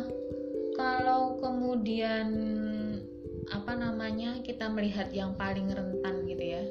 kalau 0.76 1.36
kemudian 1.40 2.28
apa 3.52 3.72
namanya 3.78 4.42
kita 4.42 4.66
melihat 4.66 5.12
yang 5.14 5.38
paling 5.38 5.70
rentan 5.70 6.26
gitu 6.26 6.44
ya. 6.44 6.62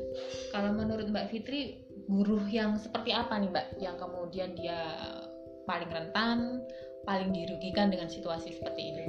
Kalau 0.51 0.75
menurut 0.75 1.07
Mbak 1.07 1.29
Fitri 1.31 1.85
buruh 2.05 2.43
yang 2.51 2.77
seperti 2.77 3.15
apa 3.15 3.39
nih 3.39 3.49
Mbak 3.49 3.67
yang 3.81 3.95
kemudian 3.97 4.53
dia 4.53 4.93
paling 5.65 5.89
rentan, 5.89 6.61
paling 7.05 7.31
dirugikan 7.31 7.93
dengan 7.93 8.09
situasi 8.09 8.57
seperti 8.57 8.81
ini? 8.81 9.05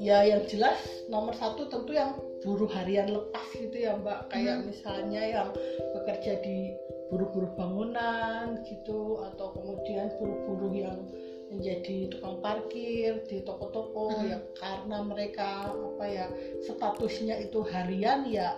ya 0.00 0.24
yang 0.24 0.48
jelas 0.48 0.80
nomor 1.12 1.36
satu 1.36 1.68
tentu 1.68 1.92
yang 1.92 2.16
buruh 2.40 2.72
harian 2.72 3.12
lepas 3.12 3.44
gitu 3.52 3.84
ya 3.84 4.00
mbak 4.00 4.32
kayak 4.32 4.64
Hmm. 4.64 4.72
misalnya 4.72 5.22
yang 5.28 5.48
bekerja 5.92 6.40
di 6.40 6.72
buruh-buruh 7.12 7.52
bangunan 7.52 8.64
gitu 8.64 9.20
atau 9.28 9.52
kemudian 9.52 10.08
buruh-buruh 10.16 10.72
yang 10.72 10.96
menjadi 11.52 12.08
tukang 12.16 12.40
parkir 12.40 13.20
di 13.28 13.44
toko-toko 13.44 14.16
Hmm. 14.16 14.32
ya 14.32 14.38
karena 14.56 14.98
mereka 15.04 15.68
apa 15.68 16.04
ya 16.08 16.26
statusnya 16.64 17.36
itu 17.44 17.60
harian 17.68 18.24
ya 18.24 18.56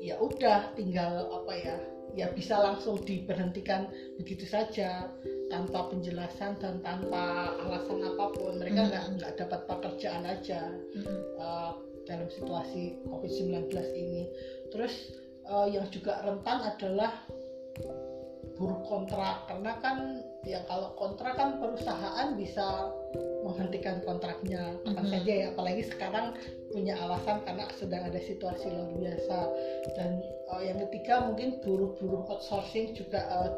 ya 0.00 0.16
udah 0.16 0.72
tinggal 0.72 1.28
apa 1.28 1.52
ya 1.60 1.76
ya 2.14 2.26
bisa 2.32 2.56
langsung 2.56 2.96
diberhentikan 3.04 3.90
begitu 4.16 4.48
saja 4.48 5.12
tanpa 5.48 5.92
penjelasan 5.92 6.56
dan 6.58 6.80
tanpa 6.80 7.52
alasan 7.60 8.00
apa 8.00 8.24
pun 8.32 8.56
mereka 8.56 8.80
Mhm. 8.84 8.88
nggak 8.90 9.04
nggak 9.18 9.32
dapat 9.44 9.60
pekerjaan 9.68 10.24
aja 10.24 10.60
Mm-mm. 10.96 11.18
uh, 11.36 11.72
dalam 12.04 12.28
situasi 12.28 13.00
COVID-19 13.08 13.68
ini. 13.92 14.28
Terus 14.72 14.92
uh, 15.48 15.68
yang 15.68 15.88
juga 15.88 16.20
rentan 16.20 16.64
adalah 16.64 17.12
buruh 18.54 18.86
kontrak 18.86 19.50
karena 19.50 19.72
kan 19.82 19.96
ya 20.46 20.62
kalau 20.70 20.94
kontrak 20.94 21.34
kan 21.34 21.58
perusahaan 21.58 22.38
bisa 22.38 22.92
menghentikan 23.42 23.98
kontraknya 24.06 24.78
kapan 24.86 25.04
Mhm. 25.04 25.12
saja 25.12 25.32
ya 25.34 25.46
apalagi 25.52 25.82
sekarang 25.84 26.26
punya 26.70 26.94
alasan 26.96 27.42
karena 27.42 27.66
sedang 27.74 28.02
ada 28.06 28.20
situasi 28.22 28.70
luar 28.70 28.94
biasa 28.94 29.38
dan 29.98 30.10
uh, 30.48 30.62
yang 30.62 30.78
ketiga 30.86 31.26
mungkin 31.26 31.58
buruh-buruh 31.60 32.30
outsourcing 32.30 32.94
juga 32.94 33.26
uh, 33.26 33.50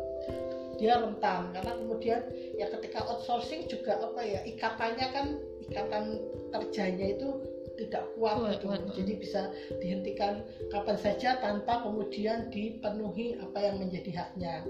dia 0.77 1.01
rentan 1.01 1.53
karena 1.57 1.73
kemudian 1.77 2.21
ya 2.57 2.67
ketika 2.79 3.05
outsourcing 3.09 3.65
juga 3.69 4.01
apa 4.01 4.21
ya 4.23 4.41
ikatannya 4.45 5.07
kan 5.13 5.27
ikatan 5.69 6.21
kerjanya 6.53 7.17
itu 7.17 7.29
tidak 7.77 8.09
kuat 8.17 8.41
Kuat, 8.41 8.53
gitu 8.57 8.67
kuat, 8.73 8.83
jadi 8.97 9.13
bisa 9.21 9.43
dihentikan 9.85 10.35
kapan 10.73 10.97
saja 10.97 11.37
tanpa 11.45 11.85
kemudian 11.85 12.49
dipenuhi 12.49 13.37
apa 13.37 13.59
yang 13.61 13.77
menjadi 13.81 14.11
haknya 14.25 14.65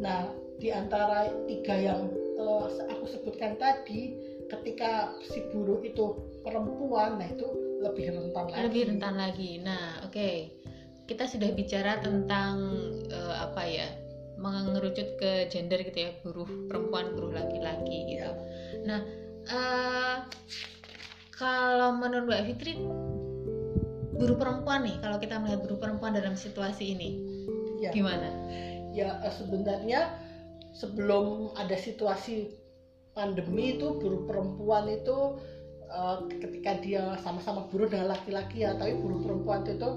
nah 0.00 0.28
di 0.60 0.68
antara 0.68 1.32
tiga 1.48 1.72
yang 1.72 2.12
eh, 2.36 2.66
aku 2.92 3.04
sebutkan 3.08 3.56
tadi 3.56 4.12
ketika 4.52 5.16
si 5.24 5.40
buruh 5.48 5.80
itu 5.80 6.20
perempuan 6.44 7.16
nah 7.16 7.28
itu 7.28 7.48
lebih 7.80 8.12
rentan 8.12 8.44
lagi 8.52 8.60
Lebih 8.68 8.82
rentan 8.92 9.14
lagi. 9.16 9.50
Nah, 9.64 10.04
oke. 10.04 10.30
Kita 11.08 11.24
sudah 11.26 11.50
bicara 11.56 11.98
tentang 12.04 12.60
eh, 13.08 13.34
apa 13.40 13.62
ya? 13.66 13.88
Mengerucut 14.40 15.20
ke 15.20 15.52
gender 15.52 15.84
gitu 15.84 16.08
ya, 16.08 16.10
buruh 16.24 16.48
perempuan, 16.66 17.12
buruh 17.12 17.32
laki-laki 17.36 18.16
gitu. 18.16 18.24
Ya. 18.24 18.30
Nah, 18.88 19.00
eh, 19.44 20.16
kalau 21.36 21.92
menurut 22.00 22.32
Mbak 22.32 22.44
Fitri, 22.48 22.80
buruh 24.16 24.36
perempuan 24.40 24.88
nih, 24.88 24.96
kalau 25.04 25.16
kita 25.20 25.36
melihat 25.36 25.60
buruh 25.64 25.78
perempuan 25.80 26.16
dalam 26.16 26.34
situasi 26.34 26.96
ini, 26.96 27.10
Ya. 27.80 27.92
gimana? 27.92 28.28
ya 28.90 29.22
eh, 29.22 29.34
sebenarnya 29.34 30.18
sebelum 30.74 31.54
ada 31.54 31.74
situasi 31.78 32.50
pandemi 33.14 33.78
itu 33.78 33.98
buruh 33.98 34.26
perempuan 34.26 34.90
itu 34.90 35.38
eh, 35.86 36.18
ketika 36.42 36.78
dia 36.82 37.02
sama-sama 37.22 37.66
buruh 37.70 37.86
dengan 37.86 38.10
laki-laki 38.14 38.66
ya 38.66 38.74
tapi 38.74 38.98
buruh 38.98 39.22
perempuan 39.22 39.62
itu 39.66 39.90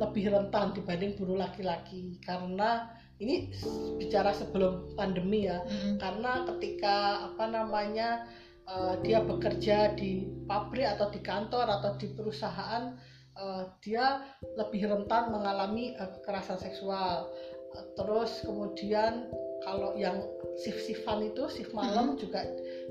lebih 0.00 0.32
rentan 0.32 0.72
dibanding 0.72 1.12
buruh 1.18 1.36
laki-laki 1.36 2.16
karena 2.24 2.88
ini 3.20 3.52
bicara 4.00 4.32
sebelum 4.32 4.96
pandemi 4.96 5.46
ya. 5.46 5.60
Mm-mm. 5.62 6.00
karena 6.00 6.48
ketika 6.48 6.96
apa 7.32 7.44
namanya 7.52 8.24
eh, 8.64 8.94
dia 9.04 9.20
bekerja 9.20 9.94
di 9.94 10.26
pabrik 10.48 10.88
atau 10.88 11.12
di 11.12 11.20
kantor 11.20 11.68
atau 11.68 11.94
di 12.00 12.10
perusahaan 12.16 12.96
eh, 13.36 13.64
dia 13.84 14.24
lebih 14.56 14.88
rentan 14.88 15.30
mengalami 15.30 15.94
eh, 15.94 16.10
kekerasan 16.20 16.58
seksual. 16.58 17.28
Eh, 17.76 17.86
terus 17.94 18.42
kemudian 18.42 19.28
kalau 19.60 19.92
yang 20.00 20.24
shift-shiftan 20.64 21.30
itu 21.30 21.44
shift 21.52 21.76
malam 21.76 22.16
juga 22.16 22.40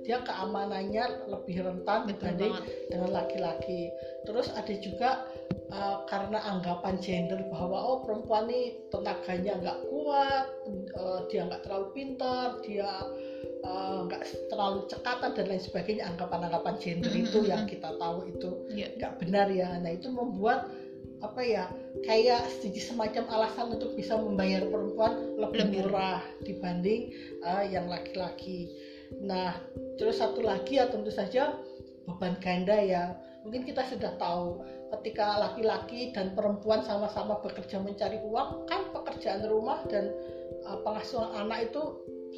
dia 0.06 0.24
keamanannya 0.24 1.28
lebih 1.28 1.64
rentan 1.64 2.08
Betul 2.08 2.14
dibanding 2.16 2.54
banget. 2.56 2.74
dengan 2.90 3.10
laki-laki. 3.14 3.82
Terus 4.26 4.48
ada 4.54 4.74
juga 4.80 5.10
uh, 5.70 6.04
karena 6.08 6.40
anggapan 6.46 6.96
gender 7.00 7.42
bahwa 7.52 7.78
oh 7.78 7.98
perempuan 8.04 8.48
ini 8.50 8.80
tenaganya 8.90 9.54
nggak 9.60 9.80
kuat, 9.90 10.46
uh, 10.98 11.20
dia 11.28 11.46
nggak 11.46 11.62
terlalu 11.66 11.88
pintar, 11.94 12.60
dia 12.64 12.90
eh, 13.60 14.00
nggak 14.08 14.24
terlalu 14.48 14.88
cekatan 14.88 15.36
dan 15.36 15.46
lain 15.52 15.60
sebagainya 15.64 16.04
anggapan-anggapan 16.16 16.76
gender 16.80 17.12
Mm, 17.12 17.24
itu 17.28 17.40
yang 17.44 17.64
kita 17.68 17.92
tahu 18.00 18.24
itu 18.32 18.50
Iya. 18.72 18.88
nggak 18.96 19.14
benar 19.20 19.48
ya 19.52 19.76
nah 19.84 19.92
itu 19.92 20.08
membuat 20.08 20.72
apa 21.20 21.44
ya 21.44 21.68
kayak 22.08 22.48
semacam 22.72 23.28
alasan 23.28 23.76
untuk 23.76 23.92
bisa 24.00 24.16
membayar 24.16 24.64
perempuan 24.64 25.36
lebih 25.36 25.60
Lebih 25.68 25.92
murah 25.92 26.24
dibanding 26.48 27.12
uh, 27.44 27.64
yang 27.68 27.92
laki-laki 27.92 28.72
nah 29.18 29.58
terus 29.98 30.22
satu 30.22 30.46
lagi 30.46 30.78
ya 30.78 30.88
tentu 30.88 31.10
saja 31.10 31.58
beban 32.06 32.38
ganda 32.42 32.78
ya 32.78 33.14
mungkin 33.46 33.66
kita 33.66 33.86
sudah 33.90 34.14
tahu 34.22 34.62
ketika 34.98 35.38
laki-laki 35.40 36.12
dan 36.14 36.34
perempuan 36.34 36.82
sama-sama 36.82 37.38
bekerja 37.42 37.80
mencari 37.82 38.18
uang 38.26 38.66
kan 38.70 38.90
pekerjaan 38.94 39.46
rumah 39.46 39.82
dan 39.88 40.12
uh, 40.66 40.82
pengasuhan 40.82 41.30
anak 41.38 41.70
itu 41.72 41.84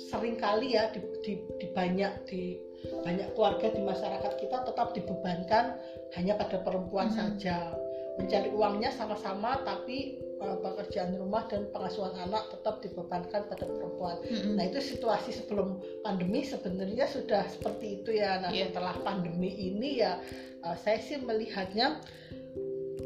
sering 0.07 0.39
kali 0.39 0.75
ya 0.79 0.91
di, 0.95 1.03
di, 1.23 1.33
di 1.59 1.67
banyak 1.75 2.13
di 2.27 2.59
banyak 3.03 3.35
keluarga 3.37 3.69
di 3.71 3.81
masyarakat 3.83 4.31
kita 4.41 4.57
tetap 4.65 4.95
dibebankan 4.95 5.77
hanya 6.17 6.33
pada 6.39 6.59
perempuan 6.63 7.11
Mhm. 7.11 7.15
saja 7.15 7.75
mencari 8.19 8.49
uangnya 8.51 8.91
sama-sama 8.91 9.63
tapi 9.63 10.19
pekerjaan 10.41 11.13
rumah 11.15 11.45
dan 11.45 11.69
pengasuhan 11.69 12.17
anak 12.17 12.50
tetap 12.50 12.81
dibebankan 12.81 13.45
pada 13.45 13.65
perempuan 13.65 14.17
Mm-mm. 14.25 14.57
Nah 14.57 14.63
itu 14.65 14.79
situasi 14.81 15.31
sebelum 15.31 15.77
pandemi 16.01 16.41
sebenarnya 16.41 17.05
sudah 17.05 17.45
seperti 17.48 18.01
itu 18.01 18.17
ya. 18.17 18.41
Nah 18.41 18.50
Iya. 18.50 18.74
setelah 18.74 18.98
pandemi 19.01 19.53
ini 19.53 20.01
ya 20.01 20.17
uh, 20.65 20.75
saya 20.75 20.98
sih 21.00 21.21
melihatnya 21.21 22.01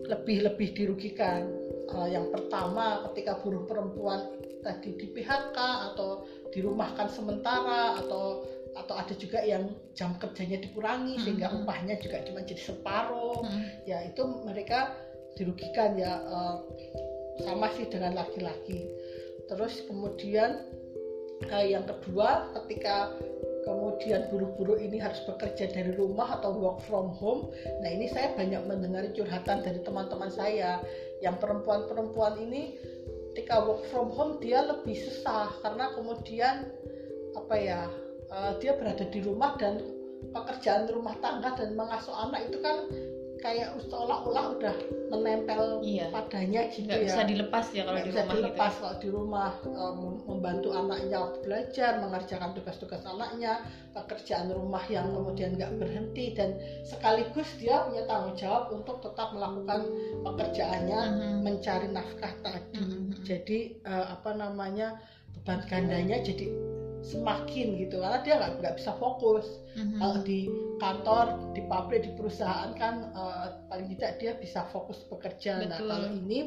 lebih 0.08 0.46
lebih 0.46 0.70
dirugikan. 0.74 1.50
Uh, 1.86 2.10
yang 2.10 2.34
pertama 2.34 3.06
ketika 3.12 3.38
buruh 3.46 3.62
perempuan 3.70 4.26
tadi 4.66 4.98
di 4.98 5.14
PHK 5.14 5.58
atau 5.94 6.26
dirumahkan 6.50 7.14
sementara 7.14 8.02
atau 8.02 8.42
atau 8.76 8.96
ada 8.98 9.14
juga 9.16 9.40
yang 9.46 9.72
jam 9.96 10.18
kerjanya 10.20 10.60
dikurangi 10.60 11.16
sehingga 11.22 11.48
Mhm. 11.48 11.64
upahnya 11.64 11.96
juga 12.02 12.26
cuma 12.26 12.42
jadi 12.44 12.60
separuh 12.60 13.46
Mm-mm. 13.46 13.86
ya 13.88 14.04
itu 14.04 14.20
mereka 14.44 14.92
dirugikan 15.38 15.96
ya 15.96 16.20
eh, 16.20 16.56
sama 17.44 17.68
sih 17.76 17.88
dengan 17.90 18.16
laki-laki. 18.16 18.88
Terus 19.46 19.84
kemudian 19.86 20.64
eh, 21.52 21.66
yang 21.76 21.84
kedua 21.84 22.54
ketika 22.62 23.12
kemudian 23.66 24.30
buruh-buruh 24.30 24.78
ini 24.78 25.02
harus 25.02 25.20
bekerja 25.26 25.74
dari 25.74 25.92
rumah 25.98 26.38
atau 26.38 26.54
work 26.54 26.86
from 26.86 27.10
home 27.18 27.50
nah 27.82 27.90
ini 27.90 28.06
saya 28.06 28.30
banyak 28.38 28.62
mendengar 28.70 29.10
curhatan 29.12 29.66
dari 29.66 29.80
teman-teman 29.84 30.32
saya. 30.32 30.80
Yang 31.24 31.42
perempuan-perempuan 31.42 32.40
ini 32.40 32.78
ketika 33.34 33.68
work 33.68 33.84
from 33.92 34.14
home 34.16 34.40
dia 34.40 34.64
lebih 34.64 34.96
susah 34.96 35.52
karena 35.60 35.92
kemudian 35.92 36.72
apa 37.36 37.56
ya 37.60 37.82
eh, 38.32 38.52
dia 38.64 38.80
berada 38.80 39.04
di 39.12 39.20
rumah 39.20 39.60
dan 39.60 39.84
pekerjaan 40.32 40.90
rumah 40.90 41.14
tangga 41.22 41.54
dan 41.54 41.76
mengasuh 41.78 42.16
anak 42.16 42.50
itu 42.50 42.58
kan 42.64 42.88
kayak 43.44 43.78
seolah-olah 43.92 44.58
udah 44.58 44.76
menempel 45.18 45.64
Iya. 45.82 46.08
padanya 46.12 46.62
gitu 46.68 46.86
nggak 46.88 47.00
ya 47.00 47.08
bisa 47.08 47.22
dilepas 47.24 47.66
ya 47.72 47.82
kalau 47.84 47.96
Nggak 47.96 48.06
di 48.06 48.10
bisa 48.12 48.22
rumah 48.22 48.36
dilepas 48.36 48.72
gitu 48.72 48.82
kalau 48.84 48.96
di 49.00 49.10
rumah 49.10 49.52
em, 49.64 50.00
membantu 50.28 50.70
anaknya 50.72 51.20
belajar 51.42 51.92
mengerjakan 52.00 52.50
tugas-tugas 52.54 53.02
anaknya 53.04 53.54
pekerjaan 53.92 54.48
rumah 54.52 54.84
yang 54.92 55.08
kemudian 55.12 55.56
nggak 55.56 55.72
berhenti 55.80 56.26
dan 56.36 56.50
sekaligus 56.84 57.48
dia 57.56 57.88
punya 57.88 58.04
tanggung 58.06 58.36
jawab 58.36 58.70
untuk 58.70 59.00
tetap 59.00 59.32
melakukan 59.32 59.88
pekerjaannya 60.22 61.02
Mhm. 61.06 61.38
mencari 61.42 61.88
nafkah 61.90 62.34
tadi 62.44 62.80
Mhm. 62.80 63.24
jadi 63.24 63.60
eh, 63.82 64.06
apa 64.12 64.32
namanya 64.34 65.00
beban 65.36 65.64
gandanya 65.66 66.20
jadi 66.20 66.75
semakin 67.06 67.78
gitu 67.86 68.02
karena 68.02 68.20
dia 68.26 68.34
nggak 68.42 68.52
nggak 68.60 68.76
bisa 68.82 68.92
fokus 68.98 69.46
Mhm. 69.78 70.00
kalau 70.02 70.18
di 70.26 70.50
kantor 70.82 71.26
di 71.54 71.62
pabrik 71.70 72.02
di 72.02 72.12
perusahaan 72.18 72.74
kan 72.74 73.14
eh, 73.14 73.48
paling 73.70 73.88
tidak 73.94 74.12
dia 74.18 74.34
bisa 74.42 74.66
fokus 74.74 75.06
bekerja 75.06 75.70
nah 75.70 75.78
Betul. 75.78 75.90
kalau 75.94 76.10
ini 76.18 76.40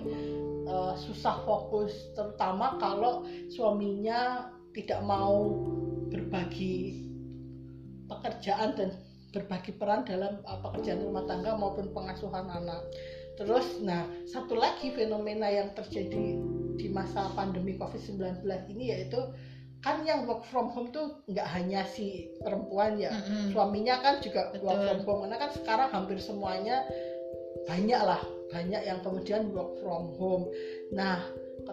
eh, 0.67 0.95
susah 0.99 1.37
fokus 1.47 1.93
terutama 2.19 2.75
kalau 2.83 3.23
suaminya 3.55 4.50
tidak 4.75 5.00
mau 5.07 5.55
berbagi 6.09 7.05
pekerjaan 8.09 8.75
dan 8.75 8.91
berbagi 9.29 9.77
peran 9.77 10.09
dalam 10.09 10.41
uh, 10.49 10.59
pekerjaan 10.65 11.05
rumah 11.05 11.25
tangga 11.29 11.53
maupun 11.53 11.93
pengasuhan 11.93 12.49
anak. 12.49 12.81
Terus, 13.37 13.79
nah 13.85 14.09
satu 14.27 14.57
lagi 14.59 14.90
fenomena 14.90 15.47
yang 15.47 15.71
terjadi 15.77 16.40
di 16.75 16.87
masa 16.90 17.31
pandemi 17.37 17.77
COVID-19 17.79 18.42
ini 18.75 18.85
yaitu 18.90 19.21
kan 19.79 20.03
yang 20.03 20.27
work 20.27 20.43
from 20.51 20.71
home 20.75 20.91
tuh 20.91 21.23
nggak 21.31 21.47
hanya 21.55 21.87
si 21.87 22.27
perempuan 22.43 22.99
ya, 22.99 23.14
Mm-mm. 23.14 23.55
suaminya 23.55 24.03
kan 24.03 24.19
juga 24.19 24.51
Betul. 24.51 24.67
work 24.67 24.81
from 24.83 25.01
home 25.07 25.21
karena 25.27 25.37
kan 25.38 25.51
sekarang 25.55 25.88
hampir 25.95 26.19
semuanya 26.19 26.83
banyak 27.67 28.01
lah 28.01 28.21
banyak 28.49 28.83
yang 28.85 28.99
kemudian 29.05 29.53
work 29.53 29.77
from 29.85 30.17
home 30.17 30.49
nah 30.91 31.21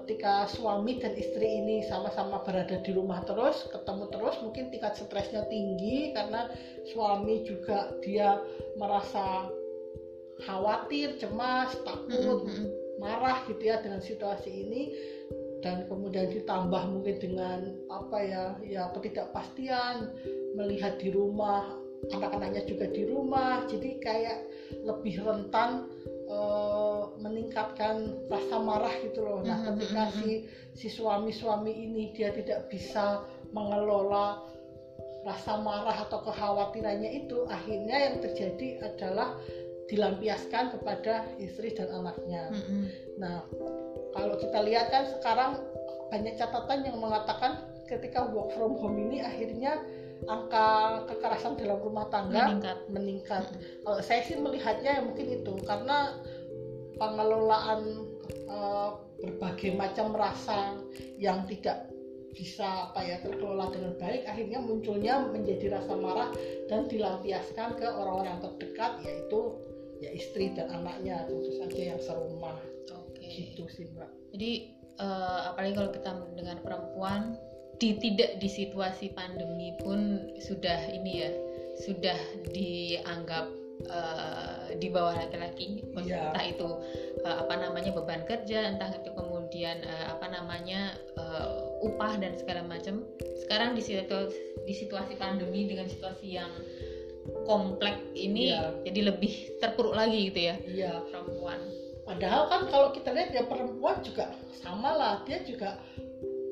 ketika 0.02 0.50
suami 0.52 1.00
dan 1.00 1.16
istri 1.16 1.64
ini 1.64 1.86
sama-sama 1.88 2.44
berada 2.44 2.84
di 2.84 2.92
rumah 2.92 3.24
terus 3.24 3.64
ketemu 3.72 4.12
terus 4.12 4.36
mungkin 4.44 4.68
tingkat 4.74 5.00
stresnya 5.00 5.48
tinggi 5.48 6.12
karena 6.12 6.52
suami 6.92 7.48
juga 7.48 7.96
dia 8.04 8.42
merasa 8.76 9.48
khawatir 10.44 11.16
cemas 11.16 11.72
takut 11.88 12.44
Mm-mm. 12.44 12.68
marah 13.00 13.40
gitu 13.48 13.72
ya 13.72 13.80
dengan 13.80 14.04
situasi 14.04 14.52
ini 14.52 14.92
dan 15.66 15.90
kemudian 15.90 16.30
ditambah 16.30 16.84
mungkin 16.94 17.18
dengan 17.18 17.74
apa 17.90 18.18
ya 18.22 18.44
ya 18.62 18.94
ketidakpastian 18.94 20.14
melihat 20.54 21.02
di 21.02 21.10
rumah 21.10 21.66
anak-anaknya 22.14 22.70
juga 22.70 22.86
di 22.94 23.04
rumah. 23.10 23.66
Jadi 23.66 23.98
kayak 23.98 24.46
lebih 24.86 25.26
rentan 25.26 25.90
eh, 26.30 27.02
meningkatkan 27.18 28.14
rasa 28.30 28.56
marah 28.62 28.94
gitu 29.02 29.26
loh. 29.26 29.42
Nah 29.42 29.66
Mhm, 29.66 29.66
ketika 29.74 30.04
mhm, 30.10 30.14
si 30.22 30.30
si 30.78 30.88
suami-suami 30.94 31.74
ini 31.74 32.14
dia 32.14 32.30
tidak 32.30 32.70
bisa 32.70 33.26
mengelola 33.50 34.46
rasa 35.26 35.58
marah 35.58 36.06
atau 36.06 36.22
kekhawatirannya 36.22 37.26
itu 37.26 37.50
akhirnya 37.50 37.98
yang 37.98 38.16
terjadi 38.22 38.86
adalah 38.86 39.34
dilampiaskan 39.90 40.78
kepada 40.78 41.26
istri 41.42 41.74
dan 41.74 41.90
anaknya. 41.94 42.54
Mm-mm. 42.54 42.84
Nah, 43.22 43.46
kalau 44.16 44.36
kita 44.40 44.60
lihat 44.64 44.88
kan 44.90 45.04
sekarang 45.20 45.52
banyak 46.08 46.40
catatan 46.40 46.88
yang 46.88 46.98
mengatakan 47.04 47.68
ketika 47.86 48.24
work 48.32 48.56
from 48.56 48.80
home 48.80 48.96
ini 48.96 49.22
akhirnya 49.22 49.84
angka 50.26 51.04
kekerasan 51.12 51.60
dalam 51.60 51.84
rumah 51.84 52.08
tangga 52.08 52.56
meningkat. 52.56 52.78
meningkat. 52.90 53.44
Kalau 53.84 54.00
saya 54.00 54.24
sih 54.24 54.40
melihatnya 54.40 54.92
ya 54.98 55.02
mungkin 55.04 55.28
itu 55.44 55.54
karena 55.68 56.16
pengelolaan 56.96 58.08
eh, 58.48 58.90
berbagai 59.20 59.76
macam 59.76 60.16
rasa 60.16 60.80
yang 61.20 61.44
tidak 61.52 61.92
bisa 62.36 62.92
apa 62.92 63.00
ya 63.00 63.16
terkelola 63.24 63.72
dengan 63.72 63.96
baik 63.96 64.28
akhirnya 64.28 64.60
munculnya 64.60 65.24
menjadi 65.24 65.80
rasa 65.80 65.96
marah 65.96 66.30
dan 66.68 66.84
dilampiaskan 66.92 67.80
ke 67.80 67.88
orang-orang 67.88 68.44
terdekat 68.44 69.00
yaitu 69.08 69.56
ya 70.04 70.12
istri 70.12 70.52
dan 70.52 70.68
anaknya 70.68 71.24
tentu 71.32 71.52
saja 71.56 71.96
yang 71.96 72.02
serumah. 72.04 72.60
Oke 72.92 73.05
gitu 73.36 73.68
sih 73.68 73.92
mbak. 73.92 74.10
Jadi 74.32 74.52
eh, 75.00 75.40
apalagi 75.52 75.74
kalau 75.76 75.92
kita 75.92 76.12
mendengar 76.16 76.58
perempuan 76.64 77.36
di 77.76 78.00
tidak 78.00 78.40
di 78.40 78.48
situasi 78.48 79.12
pandemi 79.12 79.76
pun 79.84 80.32
sudah 80.40 80.80
ini 80.96 81.28
ya 81.28 81.32
sudah 81.84 82.16
dianggap 82.56 83.52
eh, 83.92 84.80
di 84.80 84.88
bawah 84.88 85.16
laki-laki. 85.20 85.84
Iya. 86.00 86.32
entah 86.32 86.46
itu 86.48 86.70
eh, 87.28 87.38
apa 87.44 87.56
namanya 87.60 87.92
beban 87.92 88.24
kerja 88.24 88.72
entah 88.72 88.96
itu 88.96 89.12
kemudian 89.12 89.84
eh, 89.84 90.06
apa 90.08 90.32
namanya 90.32 90.96
eh, 91.20 91.48
upah 91.84 92.16
dan 92.18 92.40
segala 92.40 92.64
macam. 92.64 93.04
Sekarang 93.44 93.76
di 93.76 93.84
situasi 93.84 94.36
di 94.64 94.74
situasi 94.74 95.20
pandemi 95.20 95.68
dengan 95.68 95.92
situasi 95.92 96.40
yang 96.40 96.50
kompleks 97.46 98.02
ini 98.14 98.54
Iya. 98.54 98.86
jadi 98.86 99.00
lebih 99.14 99.34
terpuruk 99.58 99.98
lagi 99.98 100.30
gitu 100.30 100.40
ya 100.46 100.56
iya. 100.66 100.94
perempuan 101.10 101.58
padahal 102.06 102.48
kan 102.48 102.62
kalau 102.70 102.90
kita 102.94 103.10
lihat 103.12 103.30
ya 103.34 103.44
perempuan 103.50 104.00
juga 104.06 104.32
sama 104.62 104.94
lah 104.94 105.14
dia 105.26 105.42
juga 105.42 105.82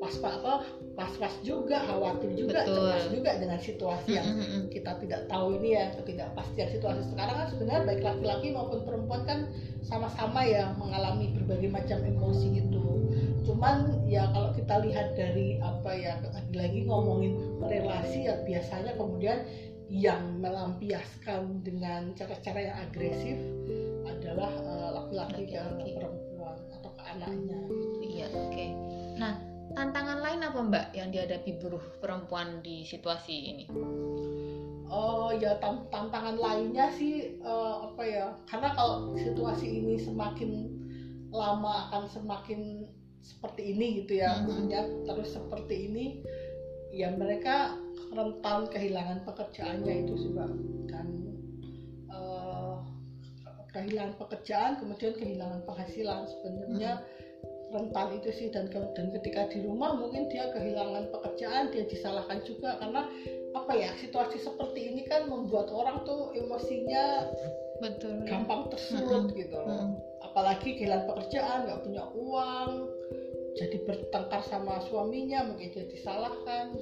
pas 0.02 0.14
apa 0.20 0.66
pas-pas 0.98 1.32
juga 1.40 1.80
khawatir 1.80 2.36
juga 2.36 2.66
Betul. 2.66 2.76
cemas 2.76 3.04
juga 3.08 3.30
dengan 3.40 3.58
situasi 3.62 4.10
yang 4.12 4.28
kita 4.68 5.00
tidak 5.00 5.24
tahu 5.32 5.56
ini 5.56 5.80
ya 5.80 5.96
ketidakpastian 5.96 6.68
situasi. 6.76 7.08
Sekarang 7.08 7.40
kan 7.40 7.48
sebenarnya 7.48 7.82
baik 7.88 8.02
laki-laki 8.04 8.52
maupun 8.52 8.84
perempuan 8.84 9.24
kan 9.24 9.48
sama-sama 9.80 10.44
ya 10.44 10.76
mengalami 10.76 11.32
berbagai 11.32 11.72
macam 11.72 12.04
emosi 12.04 12.48
itu 12.60 12.84
cuman 13.44 14.08
ya 14.08 14.24
kalau 14.32 14.56
kita 14.56 14.80
lihat 14.80 15.12
dari 15.14 15.60
apa 15.60 15.92
ya 15.92 16.16
lagi-lagi 16.32 16.88
ngomongin 16.88 17.36
relasi 17.60 18.24
ya 18.24 18.40
biasanya 18.48 18.96
kemudian 18.96 19.44
yang 19.92 20.40
melampiaskan 20.40 21.60
dengan 21.60 22.16
cara-cara 22.16 22.72
yang 22.72 22.76
agresif 22.88 23.36
adalah 24.34 24.52
eh, 24.52 24.90
laki-laki 24.92 25.42
ke 25.46 25.54
Laki-laki. 25.54 25.90
perempuan 25.94 26.56
atau 26.72 26.90
ke 26.90 27.02
anaknya 27.06 27.58
Iya, 28.04 28.26
oke. 28.28 28.66
Nah, 29.14 29.32
tantangan 29.72 30.18
lain 30.20 30.40
apa 30.40 30.58
mbak 30.60 30.86
yang 30.92 31.08
dihadapi 31.08 31.50
buruh 31.56 31.82
perempuan 31.98 32.58
di 32.60 32.82
situasi 32.82 33.34
ini 33.48 33.64
Oh 34.86 35.32
ya 35.32 35.58
tan- 35.58 35.88
tantangan 35.88 36.36
lainnya 36.36 36.86
sih 36.88 37.40
eh, 37.40 37.74
apa 37.80 38.02
ya 38.02 38.26
karena 38.44 38.70
kalau 38.70 39.14
situasi 39.14 39.66
ini 39.66 39.94
semakin 39.96 40.70
lama 41.30 41.88
akan 41.88 42.06
semakin 42.06 42.86
seperti 43.18 43.74
ini 43.74 44.04
gitu 44.04 44.20
ya 44.20 44.36
Mhm. 44.36 44.42
maksudnya 44.44 44.80
terus 45.02 45.28
seperti 45.32 45.88
ini 45.88 46.04
ya 46.92 47.10
mereka 47.10 47.74
rentan 48.12 48.68
kehilangan 48.68 49.24
pekerjaannya 49.24 50.06
itu 50.06 50.14
sih 50.14 50.30
Mbak. 50.30 50.50
dan 50.86 51.06
kehilangan 53.74 54.14
pekerjaan 54.16 54.78
kemudian 54.78 55.12
kehilangan 55.18 55.60
penghasilan. 55.66 56.30
Sebenarnya 56.30 57.02
rentan 57.74 58.08
itu 58.22 58.30
sih 58.30 58.48
dan 58.54 58.70
ke- 58.70 58.94
dan 58.94 59.10
ketika 59.18 59.50
di 59.50 59.66
rumah 59.66 59.98
mungkin 59.98 60.30
dia 60.30 60.46
kehilangan 60.54 61.10
pekerjaan 61.10 61.74
dia 61.74 61.82
disalahkan 61.90 62.38
juga. 62.46 62.78
Karena 62.78 63.10
apa 63.58 63.72
ya 63.74 63.90
situasi 63.98 64.38
seperti 64.38 64.94
ini 64.94 65.02
kan 65.10 65.26
membuat 65.26 65.74
orang 65.74 66.06
tuh 66.06 66.30
emosinya 66.38 67.26
betul. 67.82 68.22
gampang 68.30 68.70
tersulut 68.70 69.30
Mm-mm. 69.30 69.38
gitu 69.38 69.58
loh. 69.58 69.66
Mm-mm. 69.66 69.92
apalagi 70.24 70.74
kehilangan 70.74 71.06
pekerjaan 71.14 71.58
nggak 71.62 71.80
punya 71.86 72.04
uang 72.10 72.70
jadi 73.54 73.76
bertengkar 73.86 74.42
sama 74.50 74.82
suaminya 74.90 75.46
mungkin 75.46 75.70
dia 75.70 75.86
disalahkan. 75.86 76.74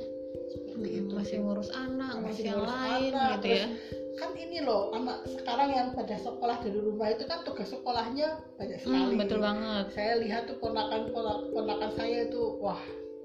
Seperti 0.49 0.89
itu 1.05 1.13
masih 1.13 1.37
sih. 1.37 1.45
ngurus 1.45 1.69
anak 1.77 2.17
Masih 2.17 2.25
ngurus 2.25 2.41
yang 2.49 2.63
lain 2.65 3.13
anak, 3.13 3.29
gitu 3.29 3.45
terus 3.45 3.61
ya 3.61 3.69
kan 4.15 4.31
ini 4.35 4.61
loh 4.61 4.93
anak 4.93 5.25
sekarang 5.27 5.73
yang 5.73 5.89
pada 5.93 6.15
sekolah 6.15 6.61
dari 6.61 6.79
rumah 6.79 7.09
itu 7.11 7.25
kan 7.25 7.41
tugas 7.43 7.69
sekolahnya 7.69 8.29
banyak 8.57 8.79
Hmm, 8.79 8.85
sekali 8.85 9.15
betul 9.17 9.41
banget 9.41 9.85
saya 9.93 10.13
lihat 10.21 10.43
tuh 10.47 10.57
ponakan 10.59 11.09
ponakan, 11.51 11.91
saya 11.97 12.29
itu 12.29 12.43
wah 12.61 12.81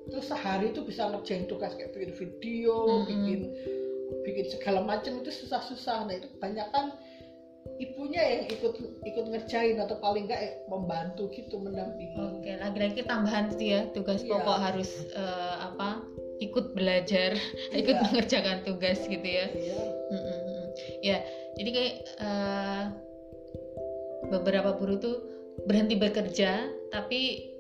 itu 0.08 0.20
sehari 0.24 0.72
itu 0.72 0.82
bisa 0.84 1.12
ngerjain 1.12 1.46
tugas 1.46 1.76
kayak 1.76 1.92
bikin 1.92 2.16
video 2.16 2.76
Mm-mm. 2.80 3.06
bikin 3.06 3.40
bikin 4.24 4.46
segala 4.48 4.80
macam 4.82 5.20
itu 5.20 5.32
susah-susah 5.34 6.08
nah 6.08 6.16
itu 6.16 6.32
kebanyakan 6.40 6.96
ibunya 7.84 8.24
yang 8.24 8.44
ikut 8.48 8.74
ikut 9.04 9.26
ngerjain 9.28 9.76
atau 9.78 10.00
paling 10.00 10.32
enggak 10.32 10.40
eh, 10.40 10.54
membantu 10.72 11.28
gitu 11.36 11.60
mendampingi 11.60 12.16
Oke, 12.16 12.56
lagi-lagi 12.56 13.04
tambahan 13.04 13.52
sih 13.52 13.76
ya 13.76 13.92
tugas 13.92 14.24
Iya. 14.24 14.40
pokok 14.40 14.58
harus 14.58 14.90
eh, 15.12 15.56
apa? 15.60 16.00
Ikut 16.38 16.72
belajar, 16.72 17.36
ikut 17.82 17.96
Iya. 17.98 18.04
mengerjakan 18.08 18.64
tugas 18.64 19.04
gitu 19.04 19.26
ya. 19.28 19.52
Iya. 19.52 19.80
Mm-mm. 20.08 20.47
Ya, 21.06 21.22
jadi 21.58 21.70
kayak 21.70 21.96
eh, 22.18 22.84
beberapa 24.34 24.76
buruh 24.76 24.98
tuh 24.98 25.18
berhenti 25.66 25.98
bekerja, 25.98 26.70
tapi 26.90 27.54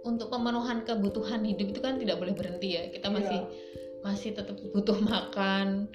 untuk 0.00 0.32
pemenuhan 0.32 0.84
kebutuhan 0.88 1.44
hidup 1.44 1.76
itu 1.76 1.80
kan 1.80 2.00
tidak 2.00 2.16
boleh 2.16 2.32
berhenti 2.32 2.76
ya. 2.76 2.88
Kita 2.88 3.12
masih 3.12 3.40
masih 4.00 4.32
tetap 4.32 4.56
butuh 4.72 4.96
makan, 4.96 5.92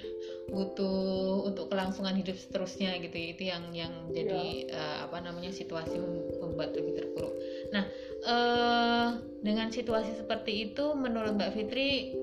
butuh 0.54 1.42
untuk 1.50 1.66
kelangsungan 1.66 2.14
hidup 2.14 2.38
seterusnya 2.38 2.94
gitu. 3.02 3.34
Itu 3.34 3.42
yang 3.50 3.74
yang 3.74 3.92
jadi 4.14 4.70
eh, 4.70 4.98
apa 5.10 5.18
namanya 5.22 5.50
situasi 5.50 5.98
mem- 5.98 6.38
membuat 6.38 6.74
lebih 6.78 7.02
terpuruk. 7.02 7.34
Nah, 7.74 7.84
eh 8.26 9.08
dengan 9.42 9.74
situasi 9.74 10.14
seperti 10.14 10.70
itu, 10.70 10.94
menurut 10.94 11.34
Mbak 11.34 11.52
Fitri 11.54 12.14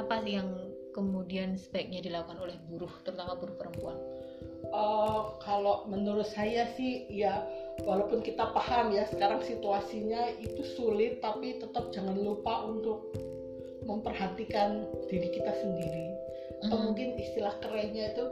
apa 0.00 0.24
sih 0.24 0.40
yang 0.40 0.69
kemudian 0.92 1.56
sebaiknya 1.56 2.00
dilakukan 2.02 2.38
oleh 2.38 2.56
buruh, 2.68 2.90
terutama 3.06 3.38
buruh 3.38 3.56
perempuan? 3.56 3.98
Eh, 4.70 5.22
kalau 5.42 5.82
menurut 5.90 6.30
saya 6.30 6.70
sih 6.78 7.10
ya 7.10 7.42
walaupun 7.82 8.22
kita 8.22 8.54
paham 8.54 8.94
ya 8.94 9.02
sekarang 9.10 9.42
situasinya 9.42 10.30
itu 10.38 10.62
sulit 10.78 11.18
tapi 11.18 11.58
tetap 11.58 11.90
jangan 11.90 12.14
lupa 12.14 12.70
untuk 12.70 13.10
memperhatikan 13.82 14.86
diri 15.10 15.34
kita 15.34 15.50
sendiri 15.58 16.14
atau 16.62 16.76
Mhm. 16.76 16.84
mungkin 16.86 17.08
istilah 17.18 17.56
kerennya 17.58 18.14
itu 18.14 18.24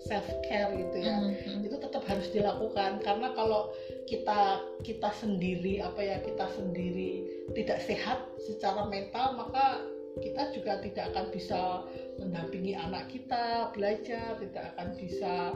self 0.00 0.24
care 0.48 0.72
gitu 0.80 0.96
ya 0.96 1.18
Mhm. 1.28 1.66
itu 1.66 1.76
tetap 1.76 2.08
harus 2.08 2.32
dilakukan 2.32 3.04
karena 3.04 3.28
kalau 3.36 3.68
kita 4.08 4.64
kita 4.80 5.12
sendiri 5.20 5.84
apa 5.84 6.00
ya 6.00 6.16
kita 6.24 6.48
sendiri 6.56 7.26
tidak 7.52 7.84
sehat 7.84 8.24
secara 8.48 8.88
mental 8.88 9.36
maka 9.36 9.82
kita 10.18 10.50
juga 10.50 10.82
tidak 10.82 11.14
akan 11.14 11.26
bisa 11.30 11.86
mendampingi 12.18 12.74
anak 12.74 13.06
kita 13.06 13.70
belajar 13.70 14.34
tidak 14.42 14.64
akan 14.74 14.88
bisa 14.98 15.54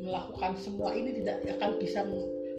melakukan 0.00 0.56
semua 0.56 0.96
ini 0.96 1.20
tidak 1.20 1.44
akan 1.60 1.76
bisa 1.76 2.00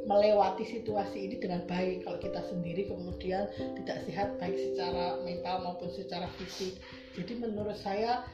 melewati 0.06 0.66
situasi 0.66 1.30
ini 1.30 1.36
dengan 1.38 1.62
baik. 1.70 2.06
Kalau 2.06 2.18
kita 2.18 2.42
sendiri 2.50 2.90
kemudian 2.90 3.46
tidak 3.82 3.98
sehat 4.10 4.38
baik 4.42 4.58
secara 4.58 5.22
mental 5.22 5.62
maupun 5.62 5.90
secara 5.94 6.26
fisik. 6.42 6.78
Jadi 7.14 7.38
menurut 7.38 7.78
saya 7.78 8.26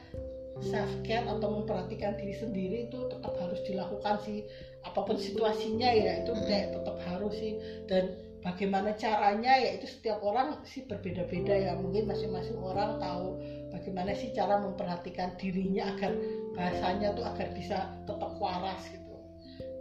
self 0.58 0.90
care 1.06 1.22
atau 1.28 1.62
memperhatikan 1.62 2.18
diri 2.18 2.34
sendiri 2.34 2.76
itu 2.90 2.98
tetap 3.12 3.34
harus 3.36 3.60
dilakukan 3.68 4.16
sih. 4.24 4.48
Apa 4.86 5.04
pun 5.04 5.20
situasinya 5.20 5.90
ya 5.92 6.24
itu 6.24 6.32
Mm-mm. 6.32 6.48
kayak 6.48 6.68
tetap 6.72 6.96
harus 7.04 7.34
sih. 7.36 7.60
Dan 7.84 8.16
bagaimana 8.48 8.96
caranya 8.96 9.52
ya 9.60 9.76
itu 9.76 9.84
setiap 9.84 10.24
orang 10.24 10.56
sih 10.64 10.88
berbeda-beda 10.88 11.52
ya. 11.52 11.72
Mungkin 11.76 12.08
masing-masing 12.08 12.56
orang 12.56 12.96
tahu 12.96 13.36
bagaimana 13.76 14.16
sih 14.16 14.32
cara 14.32 14.64
memperhatikan 14.64 15.36
dirinya 15.36 15.92
agar 15.92 16.16
bahasanya 16.56 17.12
tuh 17.12 17.28
agar 17.28 17.52
bisa 17.52 17.92
tetap 18.08 18.32
waras 18.40 18.80
gitu. 18.88 19.14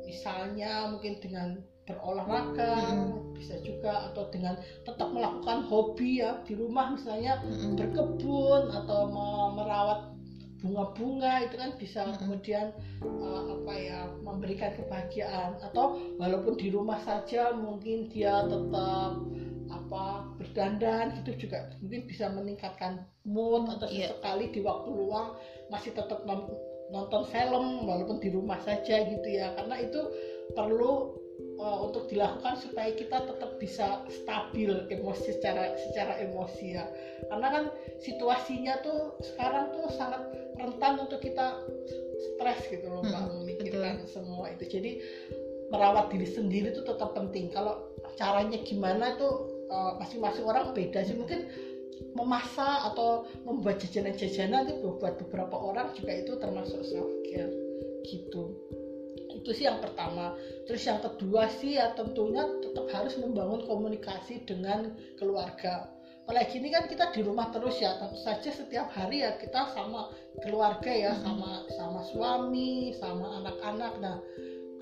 Misalnya 0.04 0.92
mungkin 0.92 1.16
dengan 1.24 1.64
berolahraga 1.88 3.00
bisa 3.32 3.56
juga 3.64 4.12
atau 4.12 4.28
dengan 4.28 4.60
tetap 4.84 5.08
melakukan 5.08 5.64
hobi 5.72 6.20
ya 6.20 6.44
di 6.44 6.60
rumah 6.60 6.92
misalnya 6.92 7.40
berkebun 7.80 8.76
atau 8.76 9.08
me- 9.08 9.52
merawat 9.56 10.17
bunga-bunga 10.58 11.46
itu 11.46 11.56
kan 11.58 11.72
bisa 11.78 12.00
kemudian 12.18 12.74
uh, 13.06 13.62
apa 13.62 13.74
ya 13.78 14.00
memberikan 14.26 14.74
kebahagiaan. 14.74 15.62
Atau 15.62 16.18
walaupun 16.18 16.58
di 16.58 16.74
rumah 16.74 16.98
saja 17.06 17.54
mungkin 17.54 18.10
dia 18.10 18.46
tetap 18.46 19.22
apa 19.68 20.32
berdandan 20.40 21.12
gitu 21.22 21.48
juga 21.48 21.76
mungkin 21.84 22.08
bisa 22.08 22.32
meningkatkan 22.32 23.04
mood 23.28 23.68
atau 23.68 23.84
Iya. 23.92 24.16
sesekali 24.16 24.48
di 24.56 24.64
waktu 24.64 24.90
luang 24.96 25.36
masih 25.68 25.92
tetap 25.92 26.24
non- 26.24 26.48
nonton 26.88 27.28
film 27.28 27.84
walaupun 27.84 28.24
di 28.24 28.32
rumah 28.32 28.58
saja 28.64 29.04
gitu 29.04 29.28
ya. 29.28 29.52
Karena 29.60 29.76
itu 29.84 30.00
perlu 30.56 31.20
uh, 31.58 31.80
untuk 31.86 32.10
dilakukan 32.10 32.58
supaya 32.58 32.94
kita 32.94 33.26
tetap 33.26 33.58
bisa 33.58 34.06
stabil 34.10 34.72
emosi 34.90 35.38
secara 35.38 35.74
secara 35.90 36.14
emosi 36.22 36.68
ya. 36.78 36.86
Karena 37.30 37.48
kan 37.50 37.64
situasinya 38.02 38.80
tuh 38.86 39.18
sekarang 39.22 39.74
tuh 39.74 39.86
sangat 39.94 40.22
rentan 40.58 41.02
untuk 41.02 41.22
kita 41.22 41.62
stres 42.18 42.66
gitu 42.70 42.90
loh 42.90 43.02
Mm-mm, 43.06 43.44
memikirkan 43.44 44.06
semua 44.10 44.54
itu. 44.54 44.66
Jadi 44.70 44.92
merawat 45.70 46.14
diri 46.14 46.28
sendiri 46.30 46.74
itu 46.74 46.82
tetap 46.86 47.14
penting. 47.14 47.52
Kalau 47.52 47.92
caranya 48.16 48.58
gimana 48.64 49.18
tuh 49.20 49.68
uh, 49.70 49.98
masing-masing 50.00 50.46
orang 50.46 50.72
beda 50.74 51.04
sih. 51.04 51.18
Mungkin 51.18 51.50
memasak 52.14 52.94
atau 52.94 53.30
membuat 53.46 53.78
jajanan-jajanan 53.82 54.70
itu 54.70 54.90
buat 54.98 55.22
beberapa 55.22 55.54
orang 55.54 55.94
juga 55.94 56.14
itu 56.18 56.34
termasuk 56.42 56.82
self 56.86 57.10
care 57.30 57.54
gitu 58.06 58.58
itu 59.48 59.64
sih 59.64 59.66
yang 59.72 59.80
pertama. 59.80 60.36
Terus 60.68 60.84
yang 60.84 61.00
kedua 61.00 61.48
sih 61.48 61.80
ya 61.80 61.96
tentunya 61.96 62.44
tetap 62.60 62.92
harus 62.92 63.16
membangun 63.16 63.64
komunikasi 63.64 64.44
dengan 64.44 64.92
keluarga. 65.16 65.88
Apalagi 66.28 66.60
ini 66.60 66.76
kan 66.76 66.92
kita 66.92 67.16
di 67.16 67.24
rumah 67.24 67.48
terus 67.56 67.80
ya 67.80 67.96
tentu 67.96 68.20
saja 68.20 68.52
setiap 68.52 68.92
hari 68.92 69.24
ya 69.24 69.40
kita 69.40 69.72
sama 69.72 70.12
keluarga 70.44 70.92
ya 70.92 71.16
Mhm. 71.16 71.24
sama 71.24 71.52
sama 71.72 72.02
suami 72.12 72.92
sama 73.00 73.40
anak-anak. 73.40 73.94
Nah 74.04 74.20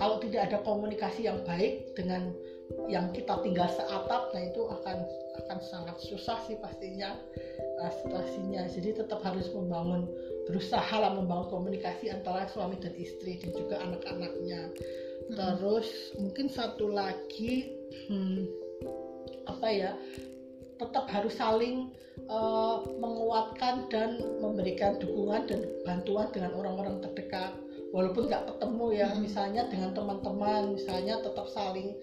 kalau 0.01 0.17
tidak 0.17 0.49
ada 0.49 0.58
komunikasi 0.65 1.30
yang 1.30 1.45
baik 1.45 1.93
dengan 1.93 2.34
yang 2.89 3.13
kita 3.13 3.38
tinggal 3.45 3.69
seatap 3.69 4.34
nah 4.34 4.41
itu 4.41 4.65
akan 4.65 5.06
akan 5.43 5.60
sangat 5.60 5.98
susah 6.00 6.38
sih 6.48 6.56
pastinya 6.62 7.15
uh, 7.82 7.91
situasinya 8.04 8.67
jadi 8.71 9.04
tetap 9.04 9.19
harus 9.26 9.52
membangun 9.52 10.08
berusaha 10.45 10.95
lah 10.95 11.12
membangun 11.12 11.50
komunikasi 11.50 12.13
antara 12.13 12.45
suami 12.48 12.78
dan 12.80 12.93
istri 12.95 13.41
dan 13.41 13.52
juga 13.56 13.82
anak-anaknya 13.82 14.62
Mhm. 15.26 15.34
terus 15.34 15.88
mungkin 16.21 16.48
satu 16.52 16.91
lagi 16.93 17.74
hmm, 18.08 18.45
apa 19.50 19.67
ya 19.74 19.91
tetap 20.76 21.08
harus 21.08 21.34
saling 21.39 21.89
uh, 22.28 22.84
menguatkan 23.00 23.88
dan 23.89 24.19
memberikan 24.43 25.00
dukungan 25.00 25.48
dan 25.48 25.62
bantuan 25.88 26.28
dengan 26.36 26.52
orang-orang 26.60 27.00
terdekat 27.00 27.56
walaupun 27.95 28.28
nggak 28.28 28.43
ketemu 28.54 28.86
ya 28.91 29.08
Mhm. 29.15 29.19
misalnya 29.24 29.62
dengan 29.71 29.91
teman-teman 29.95 30.76
misalnya 30.76 31.24
tetap 31.24 31.48
saling 31.48 31.95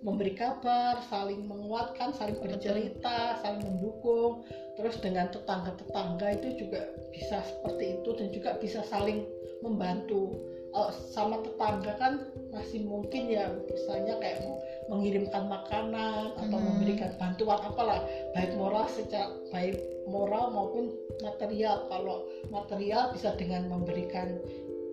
memberi 0.00 0.32
kabar, 0.32 1.00
saling 1.12 1.44
menguatkan, 1.44 2.16
saling 2.16 2.40
bercerita, 2.40 3.36
saling 3.44 3.60
mendukung. 3.64 4.44
Terus 4.80 4.96
dengan 5.04 5.28
tetangga-tetangga 5.28 6.40
itu 6.40 6.66
juga 6.66 6.88
bisa 7.12 7.44
seperti 7.44 8.00
itu 8.00 8.10
dan 8.16 8.28
juga 8.32 8.50
bisa 8.60 8.80
saling 8.88 9.28
membantu. 9.60 10.40
oh, 10.70 10.94
sama 11.10 11.42
tetangga 11.42 11.98
kan 11.98 12.30
masih 12.54 12.86
mungkin 12.86 13.26
ya 13.26 13.50
misalnya 13.66 14.14
kayak 14.22 14.38
mengirimkan 14.86 15.50
makanan 15.50 16.30
atau 16.38 16.58
Hmm. 16.62 16.78
memberikan 16.78 17.10
bantuan 17.18 17.58
apalah 17.58 17.98
baik 18.38 18.54
moral 18.54 18.86
secara 18.86 19.34
baik 19.50 19.82
moral 20.06 20.54
maupun 20.54 20.94
material 21.26 21.90
kalau 21.90 22.22
material 22.54 23.10
bisa 23.10 23.34
dengan 23.34 23.66
memberikan 23.66 24.38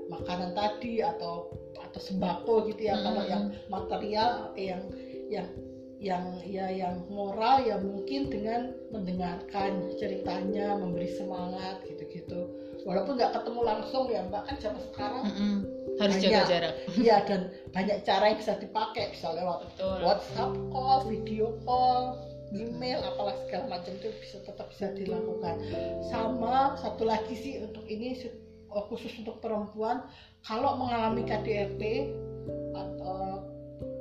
makanan 0.08 0.56
tadi 0.56 1.04
atau 1.04 1.52
atau 1.78 2.00
sembako 2.02 2.68
gitu 2.72 2.90
ya 2.90 2.96
Hmm. 2.98 3.06
kalau 3.06 3.24
yang 3.26 3.44
material 3.68 4.32
yang 4.56 4.84
yang 5.28 5.48
yang 5.98 6.38
ya 6.46 6.70
yang 6.70 7.02
moral 7.10 7.58
ya 7.66 7.82
mungkin 7.82 8.30
dengan 8.30 8.70
mendengarkan 8.94 9.90
ceritanya 9.98 10.78
memberi 10.78 11.10
semangat 11.10 11.82
gitu-gitu 11.90 12.54
walaupun 12.86 13.18
nggak 13.18 13.34
ketemu 13.34 13.62
langsung 13.66 14.06
ya 14.06 14.22
mbak 14.30 14.46
kan 14.46 14.56
zaman 14.62 14.84
sekarang 14.94 15.26
Mm-mm. 15.26 15.56
harus 15.98 16.16
Banyak. 16.22 16.30
jaga 16.30 16.42
jarak 16.46 16.74
Iya 17.02 17.18
dan 17.26 17.42
banyak 17.74 17.98
cara 18.06 18.24
yang 18.30 18.38
bisa 18.38 18.54
dipakai 18.62 19.10
bisa 19.10 19.28
lewat 19.34 19.58
betul 19.66 19.98
WhatsApp 20.06 20.54
call, 20.70 20.98
video 21.10 21.58
call, 21.66 22.22
email, 22.54 23.02
apalah 23.02 23.34
segala 23.44 23.66
macam 23.66 23.98
itu 23.98 24.14
bisa 24.22 24.38
tetap 24.46 24.70
bisa 24.70 24.94
dilakukan. 24.94 25.58
Sama 26.08 26.78
satu 26.78 27.04
lagi 27.04 27.34
sih 27.34 27.58
untuk 27.60 27.84
ini 27.90 28.14
khusus 28.86 29.18
untuk 29.18 29.42
perempuan 29.42 30.06
kalau 30.46 30.78
mengalami 30.78 31.26
KDRT 31.26 32.14
atau 32.78 33.42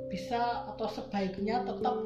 bisa 0.07 0.69
atau 0.73 0.87
sebaiknya 0.87 1.65
tetap 1.65 1.97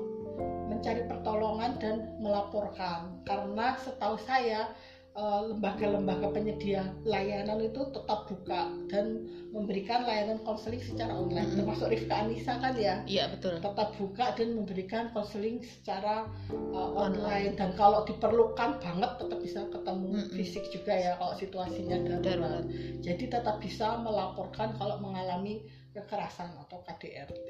mencari 0.72 1.06
pertolongan 1.06 1.78
dan 1.78 1.96
melaporkan. 2.18 3.22
Karena 3.28 3.78
setahu 3.78 4.18
saya 4.24 4.72
eh, 4.72 4.80
lembaga-lembaga 5.12 6.32
penyedia 6.32 6.88
layanan 7.04 7.60
itu 7.60 7.84
tetap 7.92 8.32
buka 8.32 8.72
dan 8.88 9.28
memberikan 9.52 10.08
layanan 10.08 10.40
konseling 10.48 10.80
secara 10.80 11.12
online 11.12 11.52
Mm-mm. 11.52 11.60
termasuk 11.60 11.92
Rifka 11.92 12.16
Anissa 12.16 12.56
kan 12.64 12.74
ya 12.80 13.04
iya 13.04 13.28
betul 13.28 13.60
tetap 13.60 13.92
buka 14.00 14.32
dan 14.40 14.56
memberikan 14.56 15.12
konseling 15.12 15.60
secara 15.60 16.32
uh, 16.72 16.96
Online. 16.96 17.52
online 17.52 17.54
dan 17.60 17.72
kalau 17.76 18.08
diperlukan 18.08 18.80
banget 18.80 19.12
tetap 19.20 19.40
bisa 19.44 19.68
ketemu 19.68 20.08
Mm-mm. 20.16 20.32
fisik 20.32 20.64
juga 20.72 20.94
ya 20.96 21.20
kalau 21.20 21.36
situasinya 21.36 21.98
darurat. 22.08 22.24
darurat 22.24 22.66
Jadi 23.04 23.24
tetap 23.28 23.60
bisa 23.60 24.00
melaporkan 24.00 24.78
kalau 24.80 24.98
mengalami 25.04 25.66
kekerasan 25.92 26.56
atau 26.56 26.80
KDRT. 26.88 27.48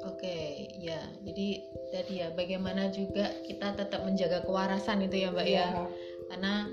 Oke, 0.00 0.66
ya. 0.80 0.96
Jadi 1.22 1.60
tadi 1.92 2.24
ya 2.24 2.32
bagaimana 2.32 2.88
juga 2.88 3.28
kita 3.44 3.76
tetap 3.76 4.00
menjaga 4.08 4.40
kewarasan 4.48 5.04
itu 5.04 5.16
ya, 5.22 5.28
Mbak 5.28 5.46
ya. 5.46 5.68
Iya. 5.68 5.84
Karena 6.30 6.70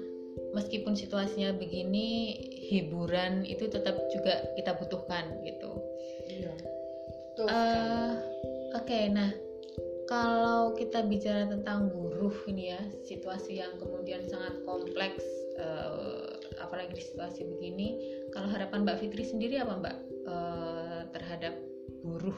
meskipun 0.54 0.94
situasinya 0.94 1.58
begini, 1.58 2.38
hiburan 2.70 3.44
itu 3.44 3.66
tetap 3.68 3.98
juga 4.14 4.46
kita 4.54 4.78
butuhkan 4.78 5.42
gitu. 5.42 5.72
Iya. 6.30 6.54
Eh, 7.38 8.12
Oke, 8.76 9.10
nah 9.10 9.32
kalau 10.08 10.76
kita 10.76 11.04
bicara 11.08 11.50
tentang 11.50 11.90
buruh 11.92 12.34
ini 12.48 12.72
ya, 12.72 12.82
situasi 13.04 13.60
yang 13.60 13.76
kemudian 13.82 14.24
sangat 14.30 14.62
kompleks, 14.64 15.24
eh, 15.58 16.32
apalagi 16.62 16.96
di 16.96 17.04
situasi 17.04 17.48
begini, 17.48 17.88
kalau 18.32 18.48
harapan 18.52 18.86
Mbak 18.86 18.98
Fitri 19.02 19.24
sendiri 19.26 19.58
apa 19.60 19.74
Mbak 19.82 19.98
eh, 20.28 21.02
terhadap 21.16 21.54
buruh, 22.04 22.38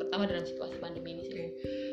terutama 0.00 0.26
dalam 0.26 0.46
situasi 0.46 0.76
pandemi 0.80 1.18
ini 1.18 1.22
sih? 1.26 1.34
Oke. 1.34 1.46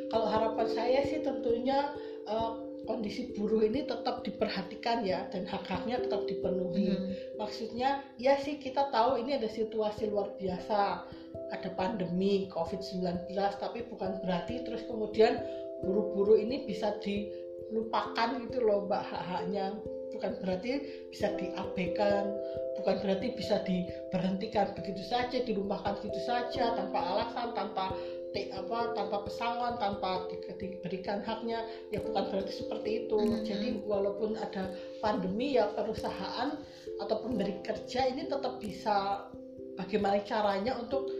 Kalau 0.09 0.27
harapan 0.29 0.67
saya 0.69 1.01
sih 1.05 1.19
tentunya 1.21 1.93
uh, 2.27 2.70
kondisi 2.89 3.33
buruh 3.37 3.61
ini 3.61 3.85
tetap 3.85 4.25
diperhatikan 4.25 5.05
ya 5.05 5.29
dan 5.29 5.45
hak-haknya 5.45 6.01
tetap 6.01 6.25
dipenuhi. 6.25 6.93
Mhm. 6.93 7.37
maksudnya 7.37 8.01
ya 8.17 8.37
sih 8.41 8.57
kita 8.57 8.89
tahu 8.89 9.21
ini 9.21 9.37
ada 9.37 9.49
situasi 9.49 10.09
luar 10.09 10.33
biasa 10.37 11.05
ada 11.51 11.69
pandemi 11.75 12.47
COVID-19 12.49 13.31
tapi 13.35 13.85
bukan 13.91 14.21
berarti 14.23 14.63
terus 14.63 14.87
kemudian 14.87 15.41
buru-buru 15.83 16.39
ini 16.39 16.63
bisa 16.65 16.95
dilupakan 17.03 18.39
gitu 18.47 18.63
loh 18.63 18.87
mbak 18.87 19.03
hak-haknya 19.03 19.75
bukan 20.11 20.31
berarti 20.43 20.71
bisa 21.09 21.31
diabaikan 21.39 22.29
bukan 22.77 22.95
berarti 22.99 23.33
bisa 23.35 23.63
diberhentikan 23.63 24.75
begitu 24.75 25.03
saja 25.07 25.41
dirumahkan 25.43 25.97
begitu 26.03 26.19
saja 26.27 26.75
tanpa 26.75 26.99
alasan 26.99 27.55
tanpa 27.55 27.95
te- 28.31 28.51
apa 28.51 28.95
tanpa 28.95 29.27
pesangon 29.27 29.75
tanpa 29.77 30.25
di- 30.31 30.39
diberikan 30.59 31.19
haknya 31.23 31.63
ya 31.91 31.99
bukan 31.99 32.31
berarti 32.31 32.53
seperti 32.63 32.89
itu 33.05 33.17
Mhm. 33.19 33.43
jadi 33.43 33.67
walaupun 33.83 34.39
ada 34.39 34.71
pandemi 35.03 35.59
ya 35.59 35.67
perusahaan 35.75 36.55
atau 36.99 37.15
pemberi 37.23 37.59
kerja 37.63 38.07
ini 38.07 38.27
tetap 38.27 38.57
bisa 38.63 39.27
bagaimana 39.75 40.23
caranya 40.23 40.79
untuk 40.79 41.11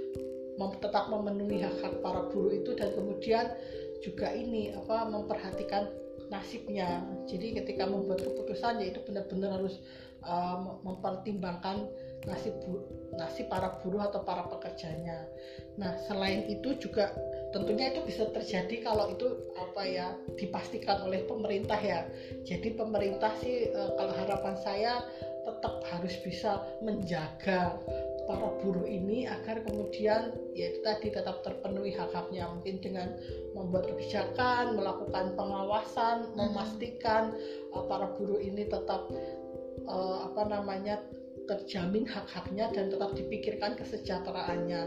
mem- 0.56 0.80
tetap 0.80 1.12
memenuhi 1.12 1.64
hak-hak 1.64 2.00
para 2.00 2.28
buruh 2.32 2.56
itu 2.56 2.72
dan 2.76 2.96
kemudian 2.96 3.46
juga 4.02 4.32
ini 4.34 4.74
apa 4.74 5.08
memperhatikan 5.08 5.88
nasibnya 6.32 7.04
jadi 7.28 7.60
ketika 7.62 7.84
membuat 7.86 8.24
keputusan 8.24 8.80
yaitu 8.80 9.04
benar-benar 9.04 9.60
harus 9.60 9.84
uh, 10.24 10.56
mem- 10.58 10.80
mempertimbangkan 10.88 11.86
nasib 12.30 12.54
bu- 12.66 12.86
nasib 13.18 13.50
para 13.52 13.76
buruh 13.82 14.08
atau 14.08 14.22
para 14.24 14.48
pekerjanya. 14.48 15.28
Nah 15.78 15.98
selain 16.08 16.48
itu 16.48 16.78
juga 16.80 17.12
tentunya 17.52 17.92
itu 17.92 18.02
bisa 18.08 18.30
terjadi 18.32 18.86
kalau 18.86 19.12
itu 19.12 19.28
apa 19.60 19.82
ya 19.84 20.08
dipastikan 20.40 21.04
oleh 21.04 21.28
pemerintah 21.28 21.78
ya. 21.80 22.08
Jadi 22.48 22.78
pemerintah 22.78 23.32
sih 23.44 23.72
eh, 23.72 23.92
kalau 23.98 24.14
harapan 24.16 24.56
saya 24.64 24.94
tetap 25.42 25.82
harus 25.90 26.16
bisa 26.22 26.62
menjaga 26.86 27.76
para 28.30 28.48
buruh 28.62 28.86
ini 28.86 29.26
agar 29.26 29.66
kemudian 29.66 30.32
ya 30.54 30.66
itu 30.72 30.80
tadi 30.86 31.12
tetap 31.12 31.44
terpenuhi 31.44 31.92
hak-haknya. 31.98 32.48
Mungkin 32.48 32.80
dengan 32.80 33.12
membuat 33.58 33.92
kebijakan 33.92 34.80
melakukan 34.80 35.36
pengawasan 35.36 36.32
memastikan 36.38 37.36
eh, 37.76 37.84
para 37.90 38.08
buruh 38.16 38.40
ini 38.40 38.70
tetap 38.70 39.10
eh, 39.84 40.18
apa 40.24 40.48
namanya 40.48 41.04
terjamin 41.52 42.08
hak-haknya 42.08 42.72
dan 42.72 42.88
tetap 42.88 43.12
dipikirkan 43.12 43.76
kesejahteraannya. 43.76 44.82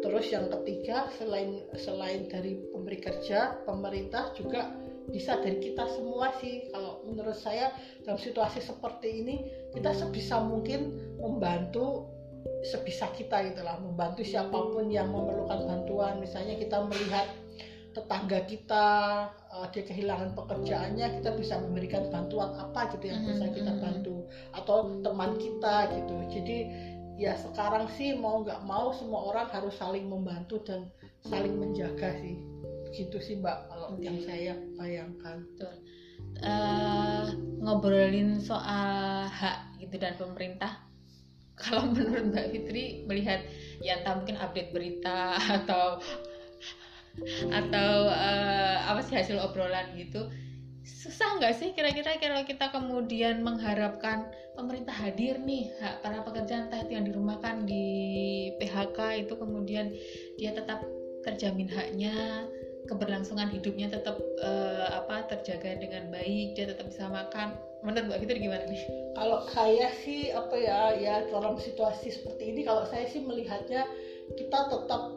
Terus 0.00 0.26
yang 0.32 0.48
ketiga 0.48 1.12
selain 1.20 1.60
selain 1.76 2.30
dari 2.32 2.56
pemberi 2.72 2.96
kerja 3.02 3.60
pemerintah 3.68 4.32
juga 4.32 4.72
bisa 5.12 5.36
dari 5.44 5.60
kita 5.60 5.84
semua 5.92 6.32
sih. 6.40 6.72
Kalau 6.72 7.04
menurut 7.04 7.36
saya 7.36 7.76
dalam 8.08 8.16
situasi 8.16 8.64
seperti 8.64 9.24
ini 9.24 9.36
kita 9.76 9.92
sebisa 9.92 10.40
mungkin 10.40 10.96
membantu 11.20 12.08
sebisa 12.64 13.10
kita 13.12 13.52
itulah 13.54 13.76
membantu 13.82 14.24
siapa 14.24 14.54
pun 14.54 14.88
yang 14.88 15.12
memerlukan 15.12 15.68
bantuan. 15.68 16.22
Misalnya 16.22 16.56
kita 16.56 16.80
melihat 16.86 17.26
tetangga 17.96 18.44
kita 18.44 18.86
uh, 19.50 19.66
dia 19.72 19.82
kehilangan 19.82 20.36
pekerjaannya 20.36 21.18
kita 21.20 21.30
bisa 21.34 21.58
memberikan 21.58 22.06
bantuan 22.12 22.52
apa 22.54 22.92
gitu 22.94 23.10
yang 23.10 23.24
bisa 23.24 23.48
kita 23.50 23.72
Mhm. 23.74 23.80
bantu. 23.80 24.16
Atau 24.54 25.02
teman 25.02 25.36
kita 25.40 25.90
gitu. 25.96 26.16
Jadi 26.28 26.58
ya 27.18 27.34
sekarang 27.34 27.90
sih 27.98 28.14
mau 28.14 28.46
nggak 28.46 28.62
mau 28.62 28.94
semua 28.94 29.34
orang 29.34 29.46
harus 29.50 29.74
saling 29.74 30.06
membantu 30.06 30.62
dan 30.62 30.86
saling 31.26 31.56
menjaga 31.58 32.14
sih. 32.22 32.38
Gitu 32.94 33.16
sih 33.20 33.34
mbak 33.40 33.68
kalau 33.68 33.96
Oke. 33.96 34.04
yang 34.06 34.18
saya 34.22 34.52
bayangkan. 34.78 35.44
Eh, 36.38 37.24
ngobrolin 37.58 38.38
soal 38.38 39.26
hak 39.26 39.74
gitu 39.82 39.98
dan 39.98 40.14
pemerintah. 40.14 40.86
Kalau 41.58 41.90
menurut 41.90 42.30
Mbak 42.30 42.54
Fitri 42.54 43.02
melihat 43.10 43.42
ya 43.82 43.98
entah 43.98 44.14
mungkin 44.14 44.38
update 44.38 44.70
berita 44.70 45.34
atau 45.58 45.98
atau 47.50 47.92
eh, 48.12 48.76
apa 48.86 49.00
sih 49.04 49.14
hasil 49.18 49.38
obrolan 49.40 49.94
gitu 49.98 50.28
susah 50.88 51.36
nggak 51.36 51.54
sih 51.56 51.70
kira-kira 51.76 52.16
kalau 52.16 52.42
kita 52.48 52.72
kemudian 52.72 53.44
mengharapkan 53.44 54.32
pemerintah 54.56 54.96
hadir 54.96 55.36
nih 55.36 55.68
hak 55.84 56.00
para 56.00 56.24
pekerja 56.24 56.64
entah 56.64 56.80
itu 56.80 56.96
yang 56.96 57.04
dirumahkan 57.04 57.68
di 57.68 57.86
PHK 58.56 59.28
itu 59.28 59.34
kemudian 59.36 59.92
dia 60.40 60.56
tetap 60.56 60.80
terjamin 61.28 61.68
haknya 61.68 62.48
keberlangsungan 62.88 63.52
hidupnya 63.52 63.92
tetap 63.92 64.16
eh, 64.40 64.88
apa 64.96 65.28
terjaga 65.28 65.76
dengan 65.76 66.08
baik 66.08 66.56
dia 66.56 66.72
tetap 66.72 66.88
bisa 66.88 67.04
makan 67.04 67.52
menurut 67.84 68.10
Mbak 68.10 68.18
Fitri 68.26 68.38
gimana 68.42 68.64
nih? 68.66 68.82
kalau 69.14 69.44
saya 69.54 69.92
sih 70.02 70.32
apa 70.34 70.56
ya 70.56 70.96
ya 70.98 71.14
dalam 71.30 71.60
situasi 71.60 72.10
seperti 72.10 72.50
ini 72.56 72.66
kalau 72.66 72.82
saya 72.88 73.06
sih 73.06 73.22
melihatnya 73.22 73.86
kita 74.34 74.58
tetap 74.66 75.14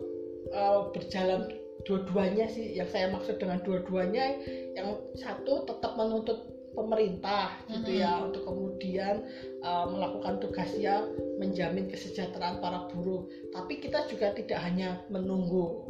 uh, 0.54 0.88
berjalan 0.94 1.61
dua-duanya 1.86 2.46
sih 2.52 2.78
yang 2.78 2.90
saya 2.90 3.10
maksud 3.10 3.42
dengan 3.42 3.60
dua-duanya 3.66 4.38
yang 4.78 4.98
satu 5.18 5.66
tetap 5.66 5.98
menuntut 5.98 6.46
pemerintah 6.72 7.60
gitu 7.68 8.00
ya 8.00 8.24
untuk 8.24 8.48
kemudian 8.48 9.28
uh, 9.60 9.84
melakukan 9.92 10.40
tugasnya 10.40 11.04
menjamin 11.36 11.92
kesejahteraan 11.92 12.64
para 12.64 12.88
buruh 12.88 13.28
tapi 13.52 13.84
kita 13.84 14.08
juga 14.08 14.32
tidak 14.32 14.60
hanya 14.64 15.04
menunggu 15.12 15.84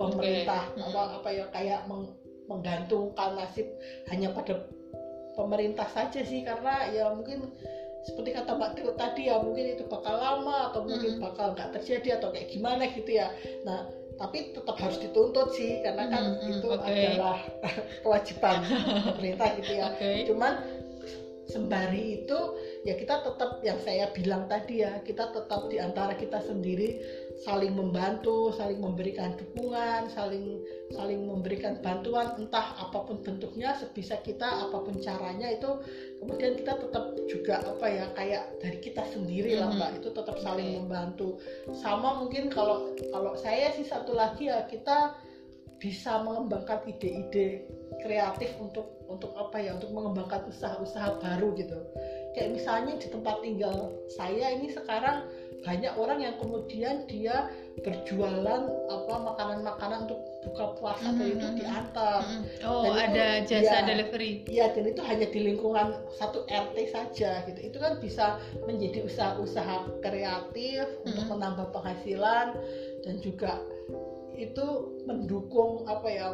pemerintah 0.00 0.72
Oke. 0.72 0.88
apa 0.88 1.02
apa 1.20 1.28
ya 1.32 1.44
kayak 1.52 1.80
meng- 1.84 2.16
menggantungkan 2.48 3.36
nasib 3.36 3.68
hanya 4.08 4.32
pada 4.32 4.64
pemerintah 5.36 5.88
saja 5.92 6.24
sih 6.24 6.40
karena 6.46 6.88
ya 6.96 7.12
mungkin 7.12 7.52
seperti 8.06 8.38
kata 8.38 8.54
Mbak 8.54 8.70
Tio 8.78 8.92
tadi 8.94 9.26
ya 9.28 9.42
mungkin 9.42 9.76
itu 9.76 9.84
bakal 9.90 10.16
lama 10.16 10.70
atau 10.70 10.86
mungkin 10.86 11.18
Mm. 11.18 11.22
bakal 11.26 11.52
nggak 11.58 11.74
terjadi 11.76 12.22
atau 12.22 12.30
kayak 12.30 12.54
gimana 12.54 12.86
gitu 12.94 13.10
ya 13.18 13.28
nah 13.66 13.84
tapi 14.16 14.38
tetap 14.52 14.76
harus 14.80 14.98
dituntut 14.98 15.48
sih 15.52 15.80
karena 15.84 16.04
kan 16.08 16.22
Mm, 16.24 16.36
mm, 16.40 16.50
itu 16.56 16.68
oke. 16.72 16.84
adalah 16.88 17.36
kewajiban 18.02 18.58
pemerintah 19.12 19.48
gitu 19.60 19.72
ya 19.76 19.86
Oke. 19.92 20.10
cuman 20.24 20.52
sembari 21.46 22.26
itu 22.26 22.38
ya 22.86 22.94
kita 22.94 23.26
tetap 23.26 23.58
yang 23.66 23.82
saya 23.82 24.06
bilang 24.14 24.46
tadi 24.46 24.86
ya 24.86 25.02
kita 25.02 25.34
tetap 25.34 25.66
di 25.66 25.82
antara 25.82 26.14
kita 26.14 26.38
sendiri 26.38 27.02
saling 27.42 27.74
membantu 27.74 28.54
saling 28.54 28.78
memberikan 28.78 29.34
dukungan 29.34 30.06
saling 30.14 30.62
saling 30.94 31.26
memberikan 31.26 31.82
bantuan 31.82 32.30
entah 32.38 32.78
apa 32.78 33.02
pun 33.02 33.18
bentuknya 33.26 33.74
sebisa 33.74 34.22
kita 34.22 34.46
apa 34.70 34.86
pun 34.86 35.02
caranya 35.02 35.50
itu 35.50 35.82
kemudian 36.22 36.54
kita 36.54 36.78
tetap 36.78 37.04
juga 37.26 37.58
apa 37.66 37.86
ya 37.90 38.06
kayak 38.14 38.44
dari 38.62 38.78
kita 38.78 39.02
sendiri 39.10 39.58
lah 39.58 39.68
Mhm. 39.68 39.76
mbak. 39.76 39.90
Itu 40.00 40.08
tetap 40.14 40.36
saling 40.38 40.86
membantu. 40.86 41.42
Sama 41.74 42.22
mungkin 42.22 42.48
kalau 42.48 42.94
kalau 43.10 43.34
saya 43.34 43.74
sih 43.74 43.82
satu 43.82 44.14
lagi 44.14 44.46
ya 44.46 44.62
kita 44.70 45.18
bisa 45.76 46.24
mengembangkan 46.24 46.86
ide-ide 46.88 47.68
kreatif 48.00 48.56
untuk 48.62 48.96
untuk 49.06 49.36
apa 49.36 49.60
ya 49.60 49.76
untuk 49.76 49.92
mengembangkan 49.92 50.48
usaha-usaha 50.48 51.20
baru 51.20 51.52
gitu 51.54 51.78
kayak 52.36 52.52
misalnya 52.52 52.94
di 52.94 53.08
tempat 53.08 53.40
tinggal 53.40 53.90
saya 54.06 54.52
ini 54.52 54.68
sekarang 54.68 55.24
banyak 55.64 55.90
orang 55.96 56.20
yang 56.20 56.36
kemudian 56.36 57.08
dia 57.08 57.48
berjualan 57.82 58.62
apa 58.86 59.14
makanan-makanan 59.18 60.06
untuk 60.06 60.20
buka 60.44 60.78
puasa 60.78 61.10
dan 61.10 61.26
itu 61.26 61.42
Mhm. 61.42 61.56
diantar 61.58 62.20
Mm. 62.22 62.42
Oh, 62.62 62.82
Dan 62.84 62.92
itu- 62.92 63.02
ada 63.02 63.26
jasa 63.42 63.74
ya. 63.74 63.82
delivery. 63.82 64.32
Iya 64.46 64.66
dan 64.70 64.84
itu 64.86 65.02
hanya 65.02 65.26
di 65.26 65.40
lingkungan 65.42 65.86
satu 66.14 66.46
RT 66.46 66.76
saja 66.86 67.42
gitu. 67.44 67.60
Itu 67.66 67.78
kan 67.80 67.98
bisa 67.98 68.38
menjadi 68.62 69.02
usaha-usaha 69.02 69.76
kreatif 70.00 70.86
untuk 71.02 71.24
Mm-mm. 71.24 71.34
menambah 71.34 71.66
penghasilan 71.72 72.46
dan 73.02 73.14
juga 73.18 73.58
itu 74.36 74.66
mendukung 75.02 75.82
apa 75.88 76.06
ya 76.06 76.28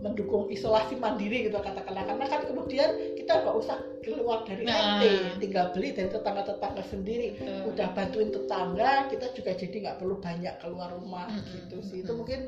mendukung 0.00 0.48
isolasi 0.48 0.96
mandiri 0.96 1.48
gitu 1.48 1.60
katakanlah 1.60 2.08
karena 2.08 2.24
kan 2.24 2.40
kemudian 2.48 2.90
kita 3.20 3.44
nggak 3.44 3.56
usah 3.56 3.78
keluar 4.00 4.42
dari 4.48 4.64
Nah. 4.64 4.96
RT 5.00 5.04
tinggal 5.44 5.72
beli 5.76 5.92
dari 5.92 6.08
tetangga-tetangga 6.08 6.82
sendiri 6.88 7.36
Betul. 7.36 7.76
udah 7.76 7.88
bantuin 7.92 8.28
tetangga 8.32 8.90
kita 9.12 9.26
juga 9.36 9.50
jadi 9.56 9.76
nggak 9.84 9.96
perlu 10.00 10.16
banyak 10.18 10.54
keluar 10.60 10.88
rumah 10.96 11.28
Mm-mm. 11.28 11.52
gitu 11.52 11.76
sih 11.84 12.00
itu 12.00 12.08
Mm-mm. 12.08 12.18
mungkin 12.24 12.40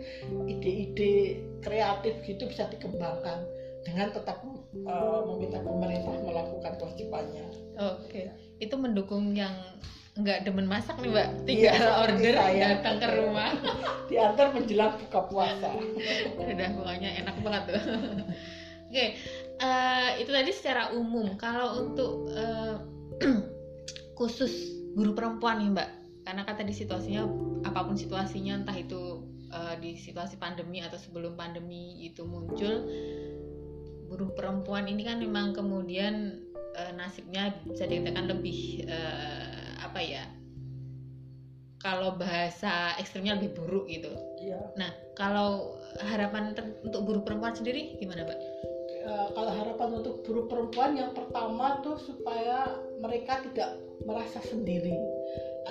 ide-ide 0.49 1.13
kreatif 1.61 2.15
gitu 2.25 2.49
bisa 2.49 2.67
dikembangkan 2.73 3.45
dengan 3.83 4.15
tetap 4.15 4.41
uh, 4.87 5.21
meminta 5.27 5.59
pemerintah 5.61 6.15
melakukan 6.25 6.73
kewajibannya 6.81 7.47
Oke. 7.73 8.29
Itu 8.61 8.77
mendukung 8.77 9.33
yang 9.33 9.53
nggak 10.13 10.45
demen 10.45 10.69
masak 10.69 11.01
nih, 11.01 11.09
Mbak. 11.09 11.29
Iya, 11.49 11.73
Tinggal 11.73 11.73
seperti 11.73 12.03
order 12.05 12.35
saya. 12.37 12.67
datang 12.77 12.97
ke 13.01 13.09
rumah. 13.17 13.51
diantar 14.13 14.47
menjelang 14.53 14.93
buka 15.01 15.21
puasa 15.33 15.69
Udah 16.37 16.69
pokoknya 16.77 17.11
enak 17.25 17.37
banget 17.41 17.63
tuh. 17.73 17.83
Oke, 18.93 19.07
eh, 19.57 20.11
itu 20.21 20.29
tadi 20.29 20.51
secara 20.53 20.93
umum. 20.93 21.33
Kalau 21.41 21.81
untuk 21.81 22.29
eh, 22.37 22.77
khusus 24.21 24.53
guru 24.93 25.17
perempuan 25.17 25.65
nih 25.65 25.73
Mbak, 25.73 25.89
karena 26.29 26.43
kan 26.45 26.61
tadi 26.61 26.77
situasinya 26.77 27.25
apa 27.65 27.81
pun 27.89 27.97
situasinya, 27.97 28.61
entah 28.61 28.77
itu 28.77 29.25
eh, 29.49 29.75
di 29.81 29.97
situasi 29.97 30.37
pandemi 30.37 30.85
atau 30.85 31.01
sebelum 31.01 31.41
pandemi 31.41 32.05
itu 32.05 32.29
muncul, 32.29 32.85
guru 34.13 34.29
perempuan 34.37 34.85
ini 34.85 35.09
kan 35.09 35.17
memang 35.25 35.57
kemudian 35.57 36.45
eh, 36.77 36.93
nasibnya 36.93 37.57
bisa 37.65 37.89
dikatakan 37.89 38.29
lebih 38.29 38.85
eh, 38.85 39.52
apa 39.83 40.01
ya? 40.01 40.25
Kalau 41.83 42.15
bahasa 42.15 42.95
ekstrimnya 43.03 43.35
lebih 43.43 43.59
buruk 43.59 43.91
gitu. 43.91 44.15
Iya. 44.39 44.63
Nah, 44.79 44.91
kalau 45.19 45.75
harapan 45.99 46.55
untuk 46.87 47.03
buruh 47.03 47.23
perempuan 47.27 47.59
sendiri 47.59 47.99
gimana, 47.99 48.23
Mbak? 48.23 48.39
Uh, 49.03 49.29
kalau 49.35 49.51
harapan 49.51 49.89
untuk 49.99 50.23
buruh 50.23 50.47
perempuan 50.47 50.95
yang 50.95 51.11
pertama 51.11 51.83
tuh 51.83 51.99
supaya 51.99 52.71
mereka 53.03 53.43
tidak 53.51 53.83
merasa 54.07 54.39
sendiri 54.47 54.95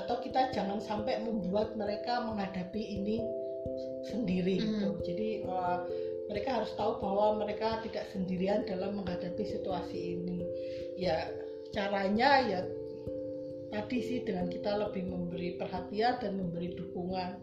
atau 0.04 0.19
kita 0.19 0.52
jangan 0.52 0.84
sampai 0.84 1.24
membuat 1.24 1.76
mereka 1.80 2.19
menghadapi 2.28 2.80
ini 2.80 3.24
sendiri 4.12 4.60
Mhm. 4.60 4.63
gitu. 4.67 4.89
Jadi 5.08 5.30
uh, 5.47 5.88
mereka 6.28 6.60
harus 6.60 6.71
tahu 6.76 7.00
bahwa 7.00 7.43
mereka 7.43 7.80
tidak 7.88 8.08
sendirian 8.12 8.67
dalam 8.67 9.00
menghadapi 9.00 9.43
situasi 9.47 10.19
ini. 10.19 10.43
Ya 11.00 11.32
caranya 11.71 12.43
ya 12.43 12.60
tadi 13.71 13.97
sih 14.03 14.19
dengan 14.27 14.51
kita 14.51 14.75
lebih 14.77 15.07
memberi 15.07 15.55
perhatian 15.55 16.19
dan 16.19 16.31
memberi 16.38 16.75
dukungan 16.75 17.39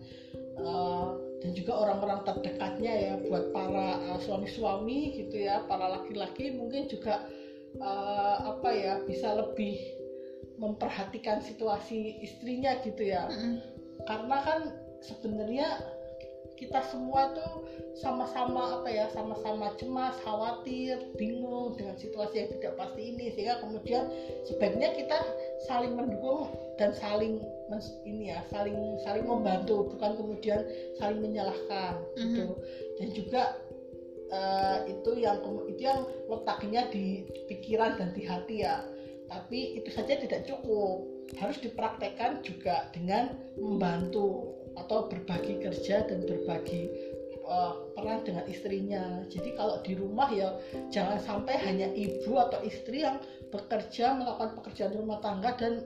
Uh, 0.58 1.14
dan 1.38 1.54
juga 1.54 1.70
orang-orang 1.70 2.26
terdekatnya 2.26 2.90
ya 2.90 3.14
buat 3.30 3.54
para 3.54 3.94
uh, 4.10 4.18
suami-suami 4.18 5.14
gitu 5.14 5.46
ya 5.46 5.62
para 5.70 5.86
laki-laki 5.86 6.50
mungkin 6.50 6.90
juga 6.90 7.30
uh, 7.78 8.42
apa 8.42 8.70
ya 8.74 8.94
bisa 9.06 9.38
lebih 9.38 9.78
memperhatikan 10.58 11.38
situasi 11.38 12.18
istrinya 12.26 12.82
gitu 12.82 13.06
ya. 13.06 13.30
Karena 14.10 14.36
kan 14.42 14.60
sebenarnya 14.98 15.78
kita 16.58 16.82
semua 16.90 17.30
tuh 17.38 17.70
sama-sama 17.94 18.82
apa 18.82 18.90
ya 18.90 19.06
sama-sama 19.14 19.70
cemas 19.78 20.18
khawatir 20.26 21.14
bingung 21.14 21.78
dengan 21.78 21.94
situasi 21.94 22.34
yang 22.42 22.50
tidak 22.58 22.74
pasti 22.82 23.14
ini. 23.14 23.30
Sehingga 23.30 23.62
kemudian 23.62 24.10
sebaiknya 24.42 24.90
kita 24.98 25.18
saling 25.66 25.98
mendukung 25.98 26.46
dan 26.78 26.94
saling 26.94 27.42
ini 28.06 28.32
ya 28.32 28.40
saling 28.48 28.96
saling 29.02 29.26
membantu 29.26 29.90
bukan 29.92 30.14
kemudian 30.14 30.62
saling 30.96 31.18
menyalahkan 31.18 31.98
gitu. 32.14 32.54
Dan 33.02 33.08
juga 33.12 33.42
eh, 34.30 34.78
itu 34.94 35.10
yang 35.18 35.42
itu 35.66 35.82
yang 35.82 36.06
letaknya 36.30 36.86
di 36.92 37.26
pikiran 37.50 37.98
dan 37.98 38.14
di 38.14 38.22
hati 38.22 38.62
ya. 38.62 38.86
Tapi 39.28 39.82
itu 39.82 39.90
saja 39.92 40.16
tidak 40.16 40.46
cukup. 40.48 41.04
Harus 41.36 41.60
dipraktekkan 41.60 42.40
juga 42.40 42.88
dengan 42.96 43.36
membantu 43.60 44.56
atau 44.78 45.10
berbagi 45.10 45.60
kerja 45.60 46.06
dan 46.06 46.24
berbagi 46.24 46.88
uh, 47.48 47.72
peran 47.96 48.22
dengan 48.22 48.44
istrinya. 48.46 49.04
Jadi 49.26 49.56
kalau 49.56 49.80
di 49.82 49.96
rumah 49.96 50.28
ya 50.30 50.54
jangan 50.92 51.18
sampai 51.18 51.56
hanya 51.64 51.88
ibu 51.96 52.36
atau 52.36 52.60
istri 52.62 53.02
yang 53.02 53.18
bekerja 53.48 54.16
melakukan 54.16 54.60
pekerjaan 54.60 54.92
rumah 54.96 55.18
tangga 55.24 55.56
dan 55.56 55.84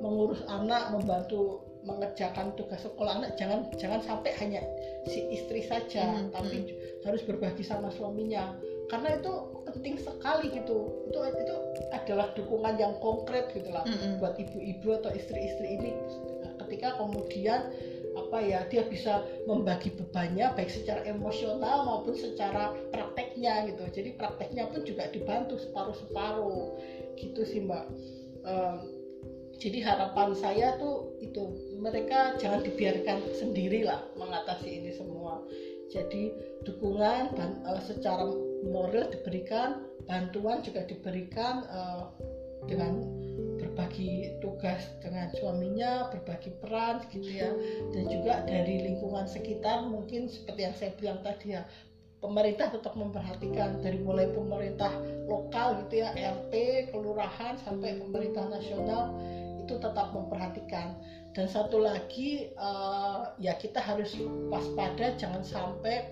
mengurus 0.00 0.44
anak, 0.48 0.92
membantu 0.92 1.64
mengerjakan 1.86 2.52
tugas 2.58 2.84
sekolah 2.84 3.22
anak. 3.22 3.30
Jangan 3.40 3.68
jangan 3.80 4.00
sampai 4.04 4.34
hanya 4.40 4.60
si 5.08 5.24
istri 5.32 5.64
saja, 5.64 6.04
Hmm, 6.04 6.28
tapi 6.34 6.76
harus 7.06 7.22
berbagi 7.24 7.64
sama 7.64 7.88
suaminya. 7.94 8.52
Karena 8.88 9.20
itu 9.20 9.32
penting 9.68 10.00
sekali 10.00 10.52
gitu. 10.52 11.08
Itu 11.08 11.18
itu 11.20 11.54
adalah 11.92 12.32
dukungan 12.36 12.80
yang 12.80 12.96
konkret 13.00 13.52
gitu 13.52 13.68
lah 13.68 13.84
Mm-mm. 13.84 14.20
buat 14.20 14.36
ibu-ibu 14.40 14.96
atau 15.00 15.12
istri-istri 15.12 15.76
ini 15.80 15.92
ketika 16.68 17.00
kemudian 17.00 17.72
apa 18.28 18.44
ya 18.44 18.60
dia 18.68 18.84
bisa 18.84 19.24
membagi 19.48 19.88
bebannya 19.96 20.52
baik 20.52 20.68
secara 20.68 21.00
emosional 21.08 21.88
maupun 21.88 22.12
secara 22.12 22.76
prakteknya 22.92 23.72
gitu. 23.72 23.88
Jadi 23.88 24.20
prakteknya 24.20 24.68
pun 24.68 24.84
juga 24.84 25.08
dibantu 25.08 25.56
separuh-separuh. 25.56 26.76
Gitu 27.16 27.40
sih 27.48 27.64
mbak. 27.64 27.88
Em, 28.44 28.78
jadi 29.56 29.80
harapan 29.80 30.36
saya 30.36 30.76
tuh 30.76 31.18
itu 31.24 31.72
mereka 31.80 32.36
jangan 32.36 32.62
dibiarkan 32.62 33.32
sendiri 33.32 33.88
lah 33.88 34.04
mengatasi 34.20 34.76
ini 34.76 34.92
semua. 34.92 35.40
Jadi 35.88 36.30
dukungan 36.68 37.32
ban- 37.32 37.64
eh, 37.64 37.82
secara 37.88 38.28
moral 38.68 39.08
diberikan 39.08 39.88
bantuan 40.04 40.60
juga 40.60 40.84
diberikan 40.84 41.64
eh, 41.64 42.04
dengan 42.68 43.00
berbagi 43.78 44.42
tugas 44.42 44.90
dengan 44.98 45.30
suaminya, 45.38 46.10
berbagi 46.10 46.50
peran 46.58 46.98
gitu 47.14 47.30
ya, 47.30 47.54
dan 47.94 48.10
juga 48.10 48.42
dari 48.42 48.82
lingkungan 48.90 49.30
sekitar 49.30 49.86
mungkin 49.86 50.26
seperti 50.26 50.66
yang 50.66 50.74
saya 50.74 50.90
bilang 50.98 51.22
tadi 51.22 51.54
ya, 51.54 51.62
pemerintah 52.18 52.74
tetap 52.74 52.98
memperhatikan 52.98 53.78
dari 53.78 54.02
mulai 54.02 54.34
pemerintah 54.34 54.90
lokal 55.30 55.78
gitu 55.86 56.02
ya, 56.02 56.10
RT, 56.10 56.90
kelurahan 56.90 57.54
sampai 57.62 58.02
pemerintah 58.02 58.50
nasional 58.50 59.14
itu 59.62 59.78
tetap 59.78 60.10
memperhatikan. 60.10 60.98
Dan 61.38 61.46
satu 61.46 61.78
lagi 61.78 62.50
eh, 62.50 63.20
ya 63.38 63.54
kita 63.62 63.78
harus 63.78 64.10
waspada 64.50 65.14
jangan 65.14 65.46
sampai 65.46 66.02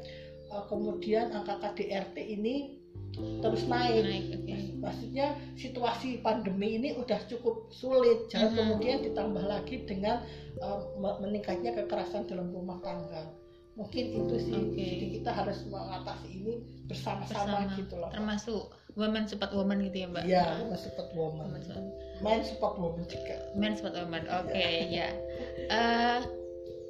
eh, 0.55 0.65
kemudian 0.71 1.35
angka 1.35 1.59
KDRT 1.59 2.15
ini 2.31 2.86
terus 3.17 3.63
naik 3.65 4.03
Naik, 4.03 4.25
oke. 4.35 4.55
maksudnya 4.79 5.27
situasi 5.55 6.21
pandemi 6.21 6.77
ini 6.77 6.93
udah 6.95 7.21
cukup 7.25 7.69
sulit 7.71 8.27
jangan 8.27 8.51
Mhm. 8.51 8.59
kemudian 8.59 8.99
ditambah 9.03 9.45
lagi 9.45 9.83
dengan 9.83 10.21
uh, 10.59 10.81
me- 10.95 11.19
meningkatnya 11.21 11.73
kekerasan 11.75 12.25
dalam 12.25 12.49
rumah 12.49 12.77
tangga 12.79 13.29
mungkin 13.73 14.05
itu 14.15 14.35
sih 14.39 14.53
Oke. 14.55 14.81
jadi 14.81 15.07
kita 15.15 15.31
harus 15.31 15.65
mengatasi 15.65 16.29
ini 16.31 16.55
bersama-sama 16.87 17.61
Bersama. 17.63 17.77
gitu 17.77 17.95
loh 17.95 18.09
Termasuk 18.09 18.63
women 18.95 19.25
support 19.25 19.53
woman 19.53 19.79
gitu 19.83 19.97
ya 19.99 20.09
mbak 20.09 20.25
Iya, 20.25 20.45
women 20.59 20.79
support 20.79 21.09
woman. 21.13 21.45
Women 21.47 21.63
support- 22.43 22.79
woman 22.79 23.05
juga. 23.05 23.37
men 23.55 23.73
support 23.75 23.95
woman 23.95 24.25
oke 24.25 24.65
ya 24.89 25.09
Eh, 25.67 26.19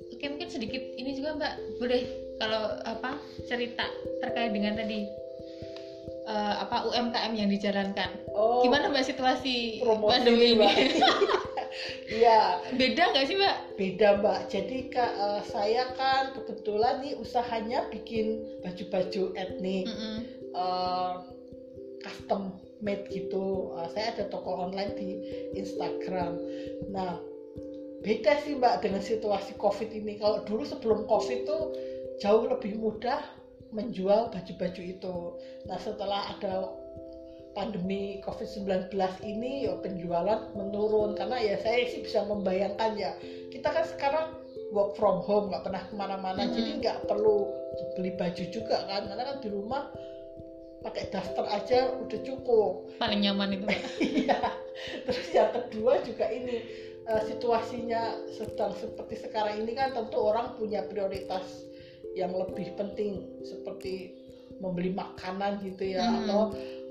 oke 0.09 0.25
mungkin 0.29 0.47
sedikit 0.49 0.79
ini 0.95 1.11
juga 1.13 1.35
mbak 1.35 1.53
boleh 1.77 2.03
kalau 2.37 2.63
apa 2.81 3.19
cerita 3.45 3.83
terkait 4.21 4.53
dengan 4.53 4.77
tadi 4.77 5.11
eh, 6.27 6.55
apa 6.61 6.91
UMKM 6.91 7.33
yang 7.39 7.49
dijalankan. 7.49 8.11
Oh, 8.35 8.67
gimana 8.67 8.91
mbak 8.91 9.07
situasi 9.07 9.81
promosi 9.81 10.11
pandemi 10.11 10.59
ini. 10.59 10.67
Iya, 12.07 12.65
beda 12.73 13.13
nggak 13.13 13.27
sih 13.29 13.37
mbak? 13.37 13.57
Beda 13.77 14.09
mbak. 14.23 14.49
Jadi 14.49 14.89
Kak, 14.89 15.13
eh, 15.13 15.43
saya 15.45 15.93
kan 15.99 16.33
kebetulan 16.33 17.05
nih 17.05 17.15
usahanya 17.19 17.91
bikin 17.93 18.41
baju-baju 18.65 19.37
etnik 19.37 19.85
Mm-mm. 19.85 20.17
eh, 20.57 21.15
custom 22.01 22.57
made 22.81 23.05
gitu. 23.13 23.77
Eh, 23.77 23.89
saya 23.93 24.17
ada 24.17 24.25
toko 24.33 24.71
online 24.71 24.93
di 24.97 25.11
Instagram. 25.59 26.41
Nah 26.95 27.21
beda 28.01 28.39
sih 28.47 28.57
mbak 28.57 28.87
dengan 28.87 29.03
situasi 29.03 29.59
covid 29.59 29.91
ini. 29.93 30.17
Kalau 30.17 30.47
dulu 30.47 30.63
sebelum 30.65 31.05
covid 31.11 31.45
tuh 31.45 31.75
jauh 32.23 32.49
lebih 32.49 32.81
mudah 32.81 33.21
menjual 33.77 34.33
baju-baju 34.33 34.83
itu. 34.83 35.17
Nah 35.69 35.77
setelah 35.77 36.33
ada 36.33 36.73
pandemi 37.53 38.21
COVID-19 38.25 38.89
ini 39.25 39.69
ya 39.69 39.77
penjualan 39.85 40.57
menurun. 40.57 41.13
Karena 41.13 41.37
ya 41.37 41.61
saya 41.61 41.85
sih 41.85 42.01
bisa 42.01 42.25
membayangkan 42.25 42.97
ya 42.97 43.13
kita 43.53 43.69
kan 43.69 43.85
sekarang 43.85 44.27
work 44.73 44.97
from 44.97 45.21
home 45.21 45.53
nggak 45.53 45.63
pernah 45.69 45.83
ke 45.85 45.95
mana-mana. 45.95 46.41
Mhm. 46.49 46.53
jadi 46.57 46.71
nggak 46.81 46.99
perlu 47.05 47.53
beli 48.01 48.17
baju 48.17 48.45
juga 48.49 48.89
kan 48.89 49.05
karena 49.13 49.23
kan 49.29 49.37
di 49.45 49.49
rumah 49.53 49.93
pakai 50.81 51.13
daster 51.13 51.45
aja 51.45 51.93
udah 52.01 52.21
cukup. 52.25 52.73
Paling 52.97 53.21
nyaman 53.29 53.61
itu. 53.61 53.67
Iya. 54.27 54.41
terus 55.09 55.33
yang 55.33 55.51
kedua 55.57 56.05
juga 56.05 56.29
ini 56.29 56.61
eh, 57.09 57.23
situasinya 57.25 58.29
sedang 58.29 58.77
seperti 58.77 59.25
sekarang 59.25 59.65
ini 59.65 59.73
kan 59.73 59.97
tentu 59.97 60.21
orang 60.21 60.53
punya 60.61 60.85
prioritas 60.85 61.66
yang 62.17 62.33
lebih 62.33 62.73
penting 62.75 63.21
seperti 63.45 64.17
membeli 64.57 64.97
makanan 64.97 65.61
gitu 65.61 65.85
ya 65.85 66.01
Mhm. 66.01 66.17
atau 66.25 66.41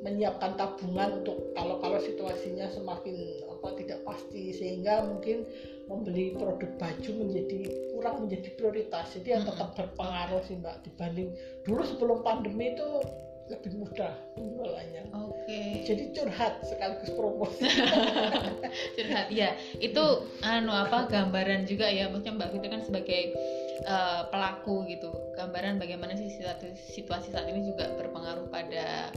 menyiapkan 0.05 0.53
tabungan 0.53 1.25
untuk 1.25 1.49
kalau 1.57 1.81
kalau 1.81 1.97
situasinya 1.97 2.69
semakin 2.69 3.41
apa 3.49 3.73
tidak 3.73 4.05
pasti 4.05 4.53
sehingga 4.53 5.01
mungkin 5.09 5.49
membeli 5.89 6.37
produk 6.37 6.69
baju 6.77 7.11
menjadi 7.25 7.59
kurang 7.89 8.29
menjadi 8.29 8.49
prioritas. 8.53 9.17
Jadi 9.17 9.33
ya 9.33 9.39
Mhm. 9.41 9.47
tetap 9.49 9.69
berpengaruh 9.73 10.41
sih 10.45 10.61
mbak 10.61 10.85
dibanding 10.85 11.33
dulu 11.65 11.81
sebelum 11.81 12.21
pandemi 12.21 12.77
itu 12.77 12.89
lebih 13.45 13.77
mudah 13.77 14.13
penjualannya. 14.37 15.03
Oke. 15.13 15.85
Jadi 15.85 16.03
curhat 16.17 16.61
sekaligus 16.65 17.13
promosi. 17.13 17.61
Curhat 18.97 19.29
ya 19.29 19.53
itu 19.77 20.03
anu 20.41 20.73
apa 20.73 21.05
gambaran 21.05 21.65
juga 21.69 21.85
ya. 21.89 22.09
Maksudnya 22.09 22.33
mbak 22.37 22.49
Fitri 22.57 22.69
kan 22.73 22.81
sebagai 22.81 23.21
eh, 23.85 24.21
pelaku 24.33 24.89
gitu. 24.89 25.13
Gambaran 25.37 25.77
bagaimana 25.77 26.17
sih 26.17 26.27
situasi, 26.33 26.73
situasi 26.91 27.31
saat 27.31 27.47
ini 27.47 27.69
juga 27.69 27.93
berpengaruh 27.95 28.49
pada 28.49 29.13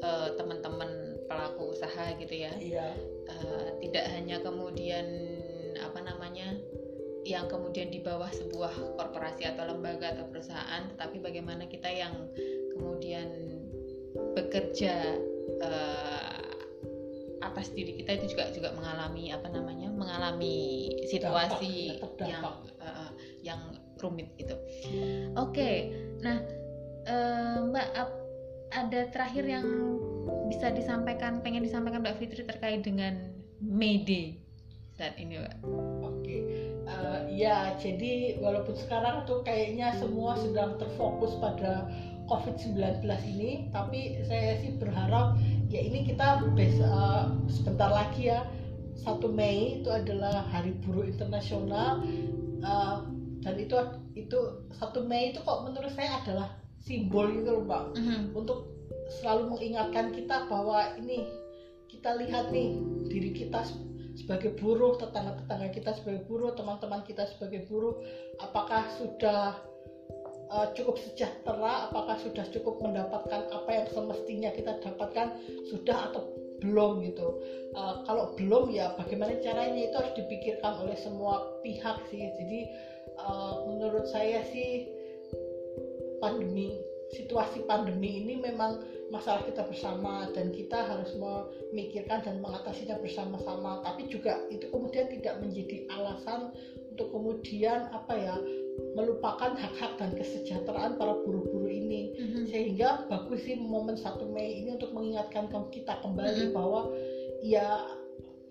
eh, 0.00 0.28
teman-teman 0.38 1.20
pelaku 1.26 1.74
usaha 1.74 2.14
gitu 2.16 2.34
ya. 2.34 2.54
Iya. 2.56 2.88
Eh, 3.26 3.68
tidak 3.86 4.06
hanya 4.14 4.38
kemudian 4.40 5.06
apa 5.82 6.00
namanya 6.00 6.56
yang 7.26 7.50
kemudian 7.50 7.90
di 7.90 7.98
bawah 7.98 8.30
sebuah 8.30 8.70
korporasi 8.94 9.50
atau 9.50 9.66
lembaga 9.66 10.14
atau 10.14 10.30
perusahaan 10.30 10.86
tetapi 10.94 11.18
bagaimana 11.18 11.66
kita 11.66 11.90
yang 11.90 12.14
kemudian 12.70 13.26
bekerja 14.38 14.94
eh, 15.58 16.38
atas 17.42 17.74
diri 17.74 17.98
kita 17.98 18.22
itu 18.22 18.38
juga 18.38 18.48
juga 18.54 18.70
mengalami 18.78 19.34
apa 19.34 19.50
namanya 19.50 19.90
mengalami 19.90 20.88
situasi 21.10 21.98
Dampak, 21.98 22.22
yang 22.22 22.42
eh, 22.78 23.10
yang 23.42 23.60
rumit 24.00 24.32
gitu. 24.36 24.56
Oke 25.36 25.92
nah 26.20 26.40
eh, 27.06 27.58
mbak 27.66 27.88
ada 28.72 29.00
terakhir 29.12 29.44
yang 29.46 29.66
bisa 30.50 30.70
disampaikan 30.74 31.40
pengen 31.42 31.62
disampaikan 31.62 32.02
mbak 32.02 32.18
Fitri 32.18 32.42
terkait 32.42 32.82
dengan 32.82 33.16
Day 34.06 34.40
saat 34.96 35.16
ini 35.20 35.40
mbak? 35.40 35.56
Oke 36.02 36.38
Eh, 36.86 37.42
ya 37.42 37.74
jadi 37.82 38.38
walaupun 38.38 38.78
sekarang 38.78 39.26
tuh 39.26 39.42
kayaknya 39.42 39.90
semua 39.98 40.38
sedang 40.38 40.78
terfokus 40.78 41.34
pada 41.42 41.90
COVID-19 42.30 43.02
ini 43.26 43.66
tapi 43.74 44.22
saya 44.22 44.54
sih 44.62 44.78
berharap 44.78 45.34
ya 45.66 45.82
ini 45.82 46.06
kita 46.06 46.46
bes- 46.54 46.78
eh, 46.78 47.24
sebentar 47.50 47.90
lagi 47.90 48.30
ya 48.30 48.46
1 49.02 49.18
Mei 49.34 49.82
itu 49.82 49.90
adalah 49.90 50.46
Hari 50.46 50.78
Buruh 50.86 51.10
Internasional. 51.10 52.06
Eh, 52.62 52.96
dan 53.46 53.54
itu 53.62 53.78
itu 54.18 54.38
1 54.74 55.06
Mei 55.06 55.30
itu 55.30 55.38
kok 55.38 55.62
menurut 55.62 55.94
saya 55.94 56.18
adalah 56.18 56.58
simbol 56.82 57.30
gitu 57.30 57.54
loh 57.54 57.62
Mbak 57.62 57.82
Mhm. 57.94 58.20
untuk 58.34 58.66
selalu 59.22 59.54
mengingatkan 59.54 60.10
kita 60.10 60.50
bahwa 60.50 60.98
ini 60.98 61.22
kita 61.86 62.18
lihat 62.18 62.50
nih 62.50 62.74
diri 63.06 63.30
kita 63.30 63.62
se- 63.62 63.86
sebagai 64.18 64.58
buruh, 64.58 64.98
tetangga-tetangga 64.98 65.70
kita 65.70 65.94
sebagai 65.94 66.26
buruh, 66.26 66.50
teman-teman 66.58 67.06
kita 67.06 67.28
sebagai 67.30 67.68
buruh, 67.70 67.94
apakah 68.42 68.88
sudah 68.98 69.54
uh, 70.50 70.66
cukup 70.74 70.98
sejahtera, 70.98 71.90
apakah 71.90 72.16
sudah 72.18 72.46
cukup 72.50 72.80
mendapatkan 72.82 73.46
apa 73.50 73.70
yang 73.70 73.86
semestinya 73.92 74.50
kita 74.50 74.78
dapatkan, 74.82 75.36
sudah 75.70 76.10
atau 76.10 76.32
belum 76.64 77.04
gitu. 77.04 77.38
Uh, 77.76 78.00
kalau 78.08 78.32
belum 78.34 78.72
ya 78.72 78.96
bagaimana 78.96 79.36
caranya 79.44 79.92
itu 79.92 79.94
harus 79.94 80.14
dipikirkan 80.16 80.72
oleh 80.80 80.96
semua 80.96 81.44
pihak 81.60 82.00
sih. 82.08 82.24
Jadi 82.40 82.60
uh, 83.20 83.64
menurut 83.68 84.06
saya 84.08 84.44
sih 84.50 84.88
pandemi 86.20 86.80
situasi 87.14 87.62
pandemi 87.70 88.26
ini 88.26 88.42
memang 88.42 88.82
masalah 89.14 89.46
kita 89.46 89.62
bersama 89.70 90.26
dan 90.34 90.50
kita 90.50 90.74
harus 90.74 91.14
memikirkan 91.14 92.26
dan 92.26 92.42
mengatasinya 92.42 92.98
bersama-sama 92.98 93.78
tapi 93.86 94.10
juga 94.10 94.42
itu 94.50 94.66
kemudian 94.74 95.06
tidak 95.14 95.38
menjadi 95.38 95.86
alasan 95.94 96.50
untuk 96.90 97.14
kemudian 97.14 97.86
apa 97.94 98.14
ya 98.18 98.34
melupakan 98.98 99.54
hak-hak 99.54 99.92
dan 100.02 100.10
kesejahteraan 100.18 100.98
para 100.98 101.14
buruh-buruh 101.22 101.70
ini 101.70 102.12
Mhm. 102.18 102.42
sehingga 102.50 103.06
bagus 103.06 103.46
sih 103.46 103.54
momen 103.54 103.94
1 103.94 104.26
Mei 104.26 104.66
ini 104.66 104.74
untuk 104.74 104.90
mengingatkan 104.90 105.46
kita 105.70 106.02
kembali 106.02 106.50
Mhm. 106.50 106.52
bahwa 106.52 106.90
ya 107.46 107.86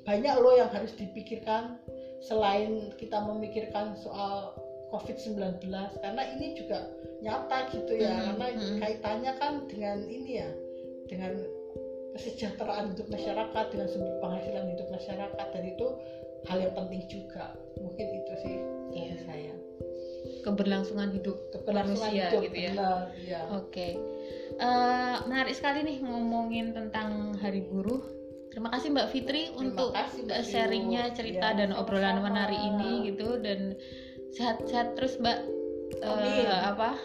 banyak 0.05 0.35
loh 0.39 0.53
yang 0.55 0.69
harus 0.71 0.93
dipikirkan 0.95 1.81
selain 2.25 2.89
kita 2.97 3.21
memikirkan 3.21 3.93
soal 4.01 4.57
COVID-19 4.89 5.61
karena 6.01 6.23
ini 6.37 6.57
juga 6.57 6.89
nyata 7.21 7.69
gitu 7.69 7.93
ya 7.95 8.11
Mhm, 8.11 8.23
karena 8.25 8.45
mhm. 8.53 8.77
kaitannya 8.81 9.33
kan 9.37 9.53
dengan 9.69 9.97
ini 10.05 10.31
ya 10.41 10.49
dengan 11.05 11.31
kesejahteraan 12.15 12.95
hidup 12.95 13.07
masyarakat 13.11 13.65
dengan 13.69 13.87
sumber 13.91 14.15
penghasilan 14.23 14.65
hidup 14.71 14.87
masyarakat 14.89 15.47
dan 15.51 15.63
itu 15.67 15.87
hal 16.47 16.57
yang 16.61 16.73
penting 16.73 17.01
juga 17.11 17.53
mungkin 17.77 18.07
itu 18.09 18.33
sih 18.41 18.55
dari 18.93 19.11
Iya. 19.11 19.17
saya 19.27 19.53
keberlangsungan 20.41 21.09
hidup 21.11 21.37
keberlangsungan 21.51 22.09
manusia 22.13 22.25
hidup 22.31 22.41
gitu 22.47 22.57
ya 22.57 22.71
benar 22.73 23.01
ya 23.21 23.41
Oke, 23.53 23.89
Eh, 24.55 25.15
menarik 25.27 25.51
sekali 25.51 25.83
nih 25.83 25.99
ngomongin 25.99 26.71
tentang 26.71 27.35
Hari 27.35 27.59
Buruh. 27.67 27.99
Terima 28.55 28.71
kasih 28.71 28.87
Mbak 28.95 29.07
Fitri 29.11 29.51
Terima 29.51 29.59
untuk 29.59 29.91
kasih, 29.91 30.23
Mbak 30.23 30.39
eh, 30.39 30.47
sharingnya 30.47 31.03
cerita 31.11 31.51
Ya, 31.51 31.57
dan 31.59 31.69
obrolan 31.75 32.15
sama-sama. 32.15 32.27
menarik 32.31 32.59
ini 32.63 32.91
gitu 33.11 33.35
dan 33.43 33.75
sehat-sehat 34.31 34.95
terus 34.95 35.19
Mbak. 35.19 35.39
Amin. 35.99 36.47
apa? 36.47 36.95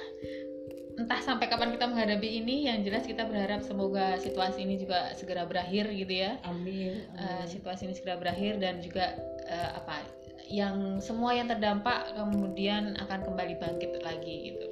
Entah 0.95 1.19
sampai 1.19 1.51
kapan 1.51 1.75
kita 1.75 1.91
menghadapi 1.91 2.39
ini, 2.39 2.71
yang 2.71 2.87
jelas 2.87 3.03
kita 3.03 3.27
berharap 3.27 3.67
semoga 3.67 4.15
situasi 4.23 4.63
ini 4.63 4.79
juga 4.79 5.11
segera 5.19 5.43
berakhir 5.43 5.91
gitu 5.91 6.23
ya. 6.23 6.39
amin, 6.47 7.03
Eh, 7.19 7.43
amin. 7.43 7.51
situasi 7.51 7.91
ini 7.91 7.99
segera 7.99 8.15
berakhir 8.15 8.63
dan 8.63 8.79
juga 8.79 9.19
eh, 9.43 9.71
apa? 9.75 10.07
Yang 10.47 11.03
semua 11.03 11.35
yang 11.35 11.51
terdampak 11.51 12.15
kemudian 12.15 12.95
akan 12.95 13.27
kembali 13.27 13.59
bangkit 13.59 13.99
lagi 14.07 14.55
gitu. 14.55 14.70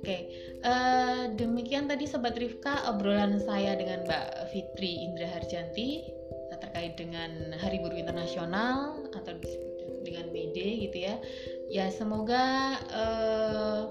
Oke, 0.00 0.32
eh, 0.64 1.22
demikian 1.36 1.84
tadi 1.84 2.08
Sobat 2.08 2.32
Rifka 2.40 2.88
obrolan 2.88 3.36
saya 3.36 3.76
dengan 3.76 4.08
Mbak 4.08 4.48
Fitri 4.48 5.04
Indra 5.04 5.28
Harjanti 5.28 6.08
eh, 6.48 6.56
terkait 6.56 6.96
dengan 6.96 7.52
Hari 7.52 7.84
Buruh 7.84 8.00
Internasional 8.00 9.04
atau 9.12 9.36
dengan 10.00 10.32
Day 10.32 10.88
gitu 10.88 11.04
ya. 11.04 11.20
Ya 11.68 11.86
semoga 11.92 12.80
eh, 12.80 13.82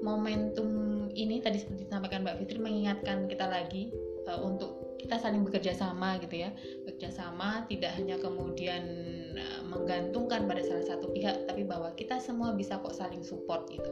momentum 0.00 0.68
ini 1.12 1.44
tadi 1.44 1.60
seperti 1.60 1.84
disampaikan 1.84 2.24
Mbak 2.24 2.40
Fitri 2.40 2.56
mengingatkan 2.56 3.28
kita 3.28 3.44
lagi 3.44 3.92
eh, 4.24 4.40
untuk 4.40 4.96
kita 5.04 5.20
saling 5.20 5.44
bekerja 5.44 5.76
sama 5.76 6.16
gitu 6.24 6.48
ya, 6.48 6.50
bekerja 6.88 7.12
sama 7.12 7.68
tidak 7.68 7.92
hanya 8.00 8.16
kemudian 8.16 8.88
eh, 9.34 9.60
menggantungkan 9.66 10.44
pada 10.46 10.62
salah 10.64 10.84
satu 10.84 11.10
pihak, 11.12 11.48
tapi 11.48 11.64
bahwa 11.64 11.92
kita 11.96 12.20
semua 12.20 12.52
bisa 12.52 12.78
kok 12.80 12.94
saling 12.94 13.24
support 13.24 13.68
gitu 13.72 13.88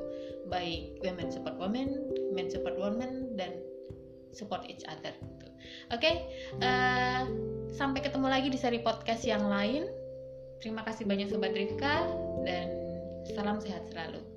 baik 0.48 0.98
women 1.04 1.28
support 1.30 1.56
women, 1.58 2.00
men 2.34 2.48
support 2.48 2.76
women 2.76 3.34
dan 3.38 3.56
support 4.30 4.62
each 4.70 4.86
other 4.86 5.10
gitu. 5.10 5.46
oke 5.90 5.98
okay? 5.98 6.30
uh, 6.62 7.26
sampai 7.74 8.00
ketemu 8.02 8.26
lagi 8.30 8.48
di 8.50 8.58
seri 8.58 8.78
podcast 8.82 9.26
yang 9.26 9.42
lain 9.46 9.90
terima 10.62 10.86
kasih 10.86 11.06
banyak 11.06 11.26
sobat 11.30 11.50
Rifka 11.50 12.06
dan 12.46 12.70
salam 13.34 13.58
sehat 13.58 13.90
selalu 13.90 14.29